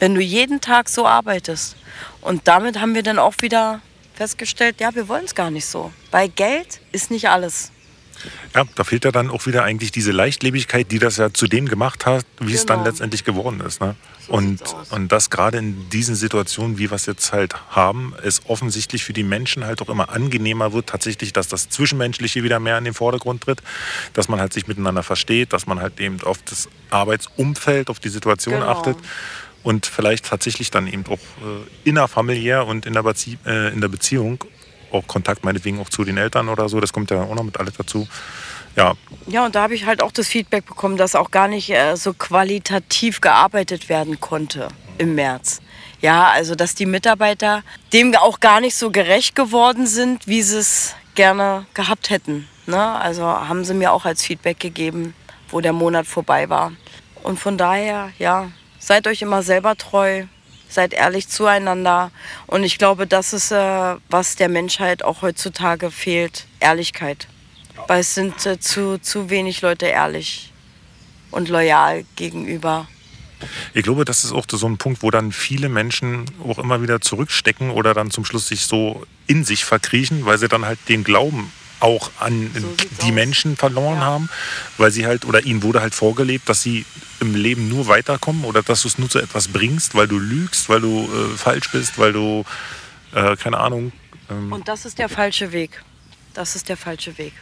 wenn 0.03 0.17
du 0.17 0.21
jeden 0.21 0.61
Tag 0.61 0.89
so 0.89 1.07
arbeitest. 1.07 1.77
Und 2.23 2.49
damit 2.49 2.81
haben 2.81 2.97
wir 2.97 3.05
dann 3.05 3.21
auch 3.21 3.35
wieder 3.39 3.81
festgestellt, 4.15 4.81
ja, 4.81 4.95
wir 4.95 5.09
wollen 5.09 5.25
es 5.25 5.35
gar 5.35 5.51
nicht 5.51 5.67
so. 5.67 5.93
Weil 6.11 6.29
Geld 6.29 6.81
ist 6.93 7.11
nicht 7.11 7.29
alles. 7.29 7.73
Ja, 8.55 8.65
da 8.75 8.85
fehlt 8.85 9.05
ja 9.05 9.11
dann 9.11 9.31
auch 9.31 9.47
wieder 9.47 9.65
eigentlich 9.65 9.93
diese 9.93 10.13
Leichtlebigkeit, 10.13 10.91
die 10.91 10.99
das 10.99 11.17
ja 11.17 11.33
zu 11.33 11.47
dem 11.47 11.67
gemacht 11.67 12.07
hat, 12.07 12.25
wie 12.39 12.47
genau. 12.47 12.55
es 12.55 12.67
dann 12.67 12.79
genau. 12.79 12.91
letztendlich 12.91 13.25
geworden 13.25 13.61
ist. 13.61 13.81
Ne? 13.81 13.97
So 14.27 14.35
und, 14.35 14.61
und 14.91 15.11
das 15.11 15.31
gerade 15.31 15.59
in 15.59 15.89
diesen 15.91 16.15
Situationen, 16.15 16.79
wie 16.79 16.91
wir 16.91 16.97
es 16.97 17.07
jetzt 17.07 17.33
halt 17.33 17.55
haben, 17.71 18.15
es 18.23 18.43
offensichtlich 18.47 19.05
für 19.05 19.13
die 19.13 19.25
Menschen 19.25 19.65
halt 19.65 19.83
auch 19.83 19.89
immer 19.89 20.11
angenehmer 20.11 20.73
wird, 20.73 20.89
tatsächlich, 20.89 21.33
dass 21.33 21.49
das 21.49 21.69
Zwischenmenschliche 21.69 22.43
wieder 22.43 22.61
mehr 22.61 22.79
in 22.79 22.85
den 22.85 22.95
Vordergrund 22.95 23.43
tritt, 23.43 23.63
dass 24.13 24.29
man 24.29 24.39
halt 24.39 24.53
sich 24.53 24.69
miteinander 24.69 25.03
versteht, 25.03 25.53
dass 25.53 25.67
man 25.67 25.81
halt 25.81 25.99
eben 25.99 26.23
auf 26.23 26.39
das 26.45 26.69
Arbeitsumfeld, 26.91 27.91
auf 27.91 27.99
die 27.99 28.11
Situation 28.11 28.61
genau. 28.61 28.69
achtet 28.69 28.97
und 29.63 29.87
vielleicht 29.87 30.27
tatsächlich 30.27 30.71
dann 30.71 30.87
eben 30.87 31.05
auch 31.07 31.13
äh, 31.13 31.89
innerfamiliär 31.89 32.67
und 32.67 32.87
in 32.87 32.93
der, 32.93 33.05
äh, 33.47 33.73
in 33.73 33.81
der 33.81 33.89
Beziehung 33.89 34.45
auch 34.93 35.07
Kontakt 35.07 35.45
meinetwegen 35.45 35.81
auch 35.81 35.89
zu 35.89 36.05
den 36.05 36.19
Eltern 36.19 36.49
oder 36.49 36.69
so, 36.69 36.81
das 36.81 36.93
kommt 36.93 37.11
ja 37.11 37.23
auch 37.23 37.35
noch 37.35 37.45
mit 37.45 37.59
alles 37.59 37.75
dazu. 37.75 38.07
Ja. 38.77 38.95
Ja, 39.27 39.45
und 39.45 39.55
da 39.55 39.63
habe 39.63 39.75
ich 39.75 39.87
halt 39.87 40.03
auch 40.03 40.13
das 40.13 40.29
Feedback 40.29 40.67
bekommen, 40.67 40.97
dass 40.97 41.15
auch 41.15 41.31
gar 41.31 41.49
nicht 41.49 41.71
äh, 41.71 41.97
so 41.97 42.15
qualitativ 42.15 43.21
gearbeitet 43.21 43.89
werden 43.89 44.21
konnte 44.21 44.69
im 44.99 45.15
März. 45.15 45.61
Ja, 46.01 46.31
also 46.31 46.55
dass 46.55 46.75
die 46.75 46.87
Mitarbeiter 46.87 47.63
dem 47.93 48.15
auch 48.17 48.41
gar 48.41 48.61
nicht 48.61 48.75
so 48.75 48.91
gerecht 48.91 49.35
geworden 49.37 49.87
sind, 49.87 50.27
wie 50.27 50.43
sie 50.43 50.59
es 50.59 50.95
gerne 51.15 51.67
gehabt 51.75 52.11
hätten. 52.11 52.49
Ne? 52.67 52.81
Also 52.81 53.25
haben 53.25 53.65
sie 53.65 53.75
mir 53.75 53.93
auch 53.93 54.05
als 54.05 54.23
Feedback 54.23 54.59
gegeben, 54.59 55.15
wo 55.49 55.61
der 55.61 55.73
Monat 55.73 56.07
vorbei 56.07 56.49
war. 56.49 56.73
Und 57.23 57.39
von 57.39 57.57
daher, 57.57 58.11
ja, 58.19 58.51
seid 58.83 59.07
euch 59.07 59.23
immer 59.23 59.43
selber 59.43 59.77
treu, 59.77 60.25
seid 60.69 60.93
ehrlich 60.93 61.29
zueinander. 61.29 62.11
Und 62.47 62.65
ich 62.65 62.79
glaube, 62.79 63.07
das 63.07 63.33
ist, 63.33 63.53
äh, 63.53 63.97
was 64.11 64.37
der 64.37 64.49
Menschheit 64.49 65.05
auch 65.05 65.23
heutzutage 65.23 65.91
fehlt, 65.91 66.47
Ehrlichkeit. 66.61 67.29
Weil 67.87 68.01
es 68.01 68.15
sind 68.15 68.45
äh, 68.45 68.59
zu, 68.59 69.01
zu 69.01 69.31
wenig 69.31 69.63
Leute 69.63 69.87
ehrlich 69.87 70.53
und 71.31 71.49
loyal 71.49 72.05
gegenüber. 72.17 72.89
Ich 73.75 73.83
glaube, 73.83 74.05
das 74.05 74.25
ist 74.25 74.33
auch 74.33 74.45
so 74.49 74.69
ein 74.69 74.79
Punkt, 74.79 75.03
wo 75.03 75.11
dann 75.11 75.33
viele 75.33 75.69
Menschen 75.69 76.27
auch 76.45 76.59
immer 76.59 76.83
wieder 76.83 77.01
zurückstecken 77.01 77.71
oder 77.71 77.95
dann 77.95 78.11
zum 78.11 78.25
Schluss 78.25 78.49
sich 78.49 78.67
so 78.67 79.05
in 79.27 79.45
sich 79.45 79.65
verkriechen, 79.65 80.27
weil 80.27 80.39
sie 80.39 80.49
dann 80.49 80.65
halt 80.65 80.79
den 80.89 81.03
Glauben 81.03 81.53
auch 81.83 82.11
an 82.19 82.51
so 82.55 82.69
die 83.03 83.09
aus. 83.09 83.13
Menschen 83.13 83.57
verloren 83.57 83.99
ja. 83.99 84.05
haben, 84.05 84.29
weil 84.79 84.91
sie 84.91 85.07
halt, 85.07 85.25
oder 85.25 85.45
ihnen 85.45 85.63
wurde 85.63 85.81
halt 85.81 85.95
vorgelebt, 85.95 86.49
dass 86.49 86.63
sie 86.63 86.87
im 87.21 87.35
Leben 87.35 87.69
nur 87.69 87.89
weiterkommen 87.89 88.45
oder 88.45 88.63
dass 88.63 88.83
du 88.83 88.89
es 88.89 88.99
nur 88.99 89.09
zu 89.09 89.19
etwas 89.19 89.49
bringst, 89.49 89.95
weil 89.95 90.09
du 90.09 90.19
lügst, 90.19 90.69
weil 90.69 90.81
du 90.81 91.05
äh, 91.05 91.37
falsch 91.37 91.71
bist, 91.71 91.99
weil 91.99 92.13
du, 92.13 92.45
äh, 93.15 93.37
keine 93.37 93.59
Ahnung. 93.59 93.93
Ähm 94.31 94.53
Und 94.53 94.69
das 94.69 94.85
ist 94.85 94.99
der 94.99 95.09
falsche 95.09 95.53
Weg. 95.53 95.83
Das 96.35 96.57
ist 96.57 96.69
der 96.69 96.77
falsche 96.77 97.19
Weg. 97.19 97.33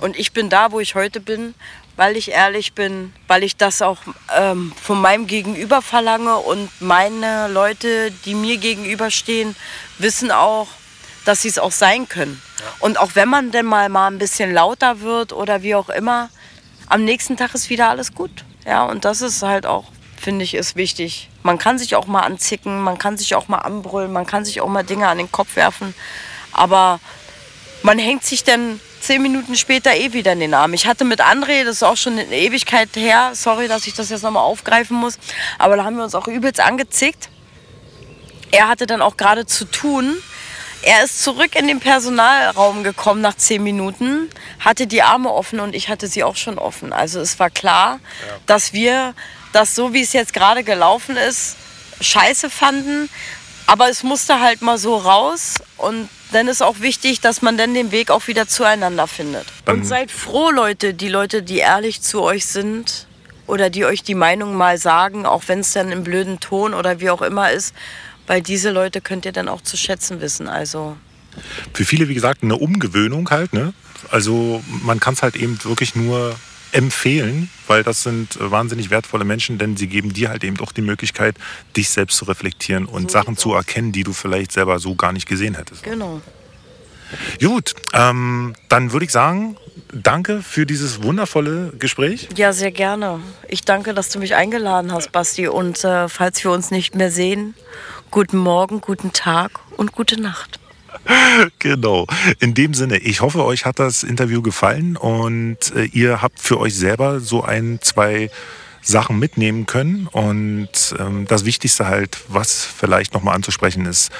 Und 0.00 0.18
ich 0.18 0.32
bin 0.32 0.48
da, 0.48 0.72
wo 0.72 0.80
ich 0.80 0.94
heute 0.94 1.20
bin, 1.20 1.54
weil 1.96 2.16
ich 2.16 2.30
ehrlich 2.30 2.72
bin, 2.72 3.12
weil 3.28 3.42
ich 3.42 3.56
das 3.56 3.82
auch 3.82 3.98
ähm, 4.36 4.72
von 4.80 5.00
meinem 5.00 5.26
Gegenüber 5.26 5.82
verlange 5.82 6.36
und 6.36 6.70
meine 6.80 7.48
Leute, 7.48 8.10
die 8.24 8.34
mir 8.34 8.56
gegenüberstehen, 8.56 9.54
wissen 9.98 10.30
auch, 10.30 10.68
dass 11.24 11.42
sie 11.42 11.48
es 11.48 11.58
auch 11.58 11.72
sein 11.72 12.08
können. 12.08 12.40
Ja. 12.58 12.64
Und 12.80 12.98
auch 12.98 13.10
wenn 13.14 13.28
man 13.28 13.50
denn 13.50 13.66
mal, 13.66 13.88
mal 13.88 14.08
ein 14.08 14.18
bisschen 14.18 14.52
lauter 14.52 15.00
wird 15.00 15.32
oder 15.32 15.62
wie 15.62 15.74
auch 15.74 15.88
immer, 15.88 16.30
am 16.88 17.04
nächsten 17.04 17.36
Tag 17.36 17.54
ist 17.54 17.70
wieder 17.70 17.88
alles 17.88 18.14
gut. 18.14 18.44
Ja, 18.66 18.84
und 18.84 19.04
das 19.04 19.22
ist 19.22 19.42
halt 19.42 19.66
auch, 19.66 19.84
finde 20.20 20.44
ich, 20.44 20.54
ist 20.54 20.76
wichtig. 20.76 21.28
Man 21.42 21.58
kann 21.58 21.78
sich 21.78 21.96
auch 21.96 22.06
mal 22.06 22.20
anzicken, 22.20 22.80
man 22.80 22.98
kann 22.98 23.18
sich 23.18 23.34
auch 23.34 23.48
mal 23.48 23.58
anbrüllen, 23.58 24.12
man 24.12 24.26
kann 24.26 24.44
sich 24.44 24.60
auch 24.60 24.68
mal 24.68 24.82
Dinge 24.82 25.08
an 25.08 25.18
den 25.18 25.32
Kopf 25.32 25.56
werfen. 25.56 25.94
Aber 26.52 27.00
man 27.82 27.98
hängt 27.98 28.24
sich 28.24 28.44
dann 28.44 28.80
zehn 29.00 29.20
Minuten 29.20 29.56
später 29.56 29.94
eh 29.96 30.12
wieder 30.12 30.32
in 30.32 30.40
den 30.40 30.54
Arm. 30.54 30.74
Ich 30.74 30.86
hatte 30.86 31.04
mit 31.04 31.20
André, 31.20 31.64
das 31.64 31.76
ist 31.76 31.82
auch 31.82 31.96
schon 31.96 32.18
eine 32.18 32.36
Ewigkeit 32.36 32.90
her, 32.94 33.32
sorry, 33.34 33.66
dass 33.66 33.86
ich 33.86 33.94
das 33.94 34.10
jetzt 34.10 34.22
nochmal 34.22 34.44
aufgreifen 34.44 34.96
muss, 34.96 35.18
aber 35.58 35.76
da 35.76 35.84
haben 35.84 35.96
wir 35.96 36.04
uns 36.04 36.14
auch 36.14 36.28
übelst 36.28 36.60
angezickt. 36.60 37.28
Er 38.52 38.68
hatte 38.68 38.86
dann 38.86 39.02
auch 39.02 39.16
gerade 39.16 39.46
zu 39.46 39.64
tun 39.64 40.16
er 40.82 41.04
ist 41.04 41.22
zurück 41.22 41.54
in 41.56 41.68
den 41.68 41.80
Personalraum 41.80 42.84
gekommen 42.84 43.20
nach 43.20 43.36
zehn 43.36 43.62
Minuten, 43.62 44.28
hatte 44.60 44.86
die 44.86 45.02
Arme 45.02 45.30
offen 45.30 45.60
und 45.60 45.74
ich 45.74 45.88
hatte 45.88 46.08
sie 46.08 46.24
auch 46.24 46.36
schon 46.36 46.58
offen. 46.58 46.92
Also 46.92 47.20
es 47.20 47.38
war 47.38 47.50
klar, 47.50 48.00
ja. 48.26 48.34
dass 48.46 48.72
wir 48.72 49.14
das 49.52 49.74
so, 49.74 49.92
wie 49.92 50.02
es 50.02 50.12
jetzt 50.12 50.32
gerade 50.32 50.64
gelaufen 50.64 51.16
ist, 51.16 51.56
scheiße 52.00 52.50
fanden. 52.50 53.08
Aber 53.66 53.88
es 53.88 54.02
musste 54.02 54.40
halt 54.40 54.60
mal 54.60 54.76
so 54.76 54.96
raus 54.96 55.62
und 55.76 56.08
dann 56.32 56.48
ist 56.48 56.62
auch 56.62 56.80
wichtig, 56.80 57.20
dass 57.20 57.42
man 57.42 57.56
dann 57.56 57.74
den 57.74 57.92
Weg 57.92 58.10
auch 58.10 58.26
wieder 58.26 58.48
zueinander 58.48 59.06
findet. 59.06 59.46
Dann 59.64 59.78
und 59.78 59.84
seid 59.84 60.10
froh, 60.10 60.50
Leute, 60.50 60.94
die 60.94 61.08
Leute, 61.08 61.42
die 61.42 61.58
ehrlich 61.58 62.02
zu 62.02 62.22
euch 62.22 62.46
sind 62.46 63.06
oder 63.46 63.70
die 63.70 63.84
euch 63.84 64.02
die 64.02 64.14
Meinung 64.14 64.56
mal 64.56 64.78
sagen, 64.78 65.26
auch 65.26 65.44
wenn 65.46 65.60
es 65.60 65.72
dann 65.72 65.92
im 65.92 66.02
blöden 66.02 66.40
Ton 66.40 66.74
oder 66.74 67.00
wie 67.00 67.10
auch 67.10 67.22
immer 67.22 67.52
ist 67.52 67.72
weil 68.32 68.40
diese 68.40 68.70
Leute 68.70 69.02
könnt 69.02 69.26
ihr 69.26 69.32
dann 69.32 69.46
auch 69.46 69.60
zu 69.60 69.76
schätzen 69.76 70.22
wissen. 70.22 70.48
Also 70.48 70.96
für 71.74 71.84
viele, 71.84 72.08
wie 72.08 72.14
gesagt, 72.14 72.42
eine 72.42 72.56
Umgewöhnung 72.56 73.28
halt. 73.28 73.52
Ne? 73.52 73.74
Also 74.10 74.64
man 74.82 75.00
kann 75.00 75.12
es 75.12 75.22
halt 75.22 75.36
eben 75.36 75.62
wirklich 75.64 75.94
nur 75.94 76.34
empfehlen, 76.72 77.50
weil 77.66 77.82
das 77.82 78.02
sind 78.02 78.38
wahnsinnig 78.40 78.88
wertvolle 78.88 79.26
Menschen, 79.26 79.58
denn 79.58 79.76
sie 79.76 79.86
geben 79.86 80.14
dir 80.14 80.30
halt 80.30 80.44
eben 80.44 80.58
auch 80.60 80.72
die 80.72 80.80
Möglichkeit, 80.80 81.36
dich 81.76 81.90
selbst 81.90 82.16
zu 82.16 82.24
reflektieren 82.24 82.86
und 82.86 83.10
so 83.10 83.18
Sachen 83.18 83.36
zu 83.36 83.52
erkennen, 83.52 83.92
die 83.92 84.02
du 84.02 84.14
vielleicht 84.14 84.52
selber 84.52 84.78
so 84.78 84.94
gar 84.94 85.12
nicht 85.12 85.28
gesehen 85.28 85.54
hättest. 85.54 85.82
Genau. 85.82 86.22
Gut, 87.38 87.74
ähm, 87.92 88.54
dann 88.70 88.92
würde 88.92 89.04
ich 89.04 89.12
sagen, 89.12 89.58
danke 89.92 90.40
für 90.40 90.64
dieses 90.64 91.02
wundervolle 91.02 91.74
Gespräch. 91.78 92.30
Ja, 92.34 92.54
sehr 92.54 92.72
gerne. 92.72 93.20
Ich 93.48 93.60
danke, 93.66 93.92
dass 93.92 94.08
du 94.08 94.18
mich 94.18 94.34
eingeladen 94.34 94.90
hast, 94.90 95.12
Basti. 95.12 95.48
Und 95.48 95.84
äh, 95.84 96.08
falls 96.08 96.42
wir 96.42 96.50
uns 96.50 96.70
nicht 96.70 96.94
mehr 96.94 97.10
sehen, 97.10 97.54
guten 98.12 98.36
Morgen, 98.36 98.80
guten 98.80 99.12
Tag 99.12 99.52
und 99.76 99.92
gute 99.92 100.20
Nacht. 100.20 100.60
Genau. 101.58 102.06
In 102.38 102.54
dem 102.54 102.74
Sinne, 102.74 102.98
ich 102.98 103.22
hoffe, 103.22 103.44
euch 103.44 103.64
hat 103.64 103.78
das 103.78 104.02
Interview 104.02 104.42
gefallen 104.42 104.96
und 104.96 105.74
äh, 105.74 105.84
ihr 105.84 106.22
habt 106.22 106.38
für 106.38 106.60
euch 106.60 106.76
selber 106.76 107.18
so 107.18 107.42
ein, 107.42 107.80
zwei 107.80 108.30
Sachen 108.82 109.18
mitnehmen 109.18 109.64
können. 109.66 110.06
Und 110.06 110.94
ähm, 110.98 111.26
das 111.26 111.44
Wichtigste 111.46 111.86
halt, 111.86 112.18
was 112.28 112.64
vielleicht 112.64 113.14
nochmal 113.14 113.34
anzusprechen 113.34 113.86
ist, 113.86 114.12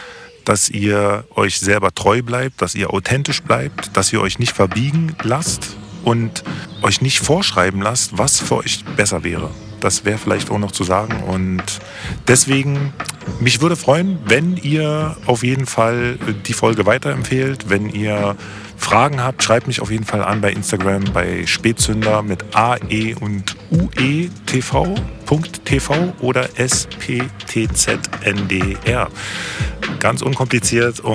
dass 0.47 0.71
ihr 0.71 1.25
euch 1.37 1.61
selber 1.61 1.95
treu 1.95 2.23
bleibt, 2.23 2.63
dass 2.63 2.75
ihr 2.75 2.93
authentisch 2.93 3.43
bleibt, 3.43 3.97
dass 3.97 4.13
ihr 4.13 4.23
euch 4.23 4.39
nicht 4.39 4.53
verbiegen 4.53 5.15
lasst 5.23 5.77
und 6.03 6.43
euch 6.81 7.03
nicht 7.03 7.21
vorschreiben 7.21 7.83
lasst, 7.83 8.17
was 8.17 8.41
für 8.41 8.57
euch 8.57 8.85
besser 8.97 9.23
wäre. 9.23 9.51
Das 9.83 10.05
wäre 10.05 10.17
vielleicht 10.17 10.51
auch 10.51 10.59
noch 10.59 10.71
zu 10.71 10.85
sagen. 10.85 11.25
Und 11.25 11.63
deswegen, 12.29 12.93
mich 13.41 13.61
würde 13.61 13.75
freuen, 13.75 14.19
wenn 14.27 14.57
ihr 14.57 15.17
auf 15.27 15.43
jeden 15.43 15.67
Fall 15.67 16.19
die 16.47 16.53
Folge 16.53 16.87
weiterempfehlt, 16.87 17.69
wenn 17.69 17.89
ihr 17.89 18.37
Fragen 18.77 19.21
habt, 19.23 19.43
schreibt 19.43 19.67
mich 19.67 19.81
auf 19.81 19.91
jeden 19.91 20.05
Fall 20.05 20.23
an 20.23 20.41
bei 20.41 20.53
Instagram 20.53 21.05
bei 21.13 21.47
Spätzünder 21.47 22.23
mit 22.23 22.45
AE 22.55 23.17
und 23.21 23.57
UE 23.71 24.29
TV. 24.47 24.95
TV 25.65 26.13
oder 26.21 26.49
SPTZNDR. 26.59 27.19
Ganz 29.99 30.23
unkompliziert. 30.23 31.03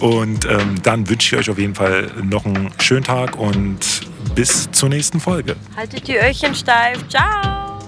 Und 0.00 0.44
ähm, 0.46 0.82
dann 0.82 1.08
wünsche 1.08 1.36
ich 1.36 1.40
euch 1.40 1.50
auf 1.50 1.58
jeden 1.58 1.74
Fall 1.76 2.10
noch 2.22 2.44
einen 2.44 2.70
schönen 2.80 3.04
Tag 3.04 3.38
und 3.38 4.00
bis 4.34 4.68
zur 4.72 4.88
nächsten 4.88 5.20
Folge. 5.20 5.56
Haltet 5.76 6.08
die 6.08 6.16
Öhrchen 6.16 6.54
steif. 6.54 6.98
Ciao. 7.08 7.78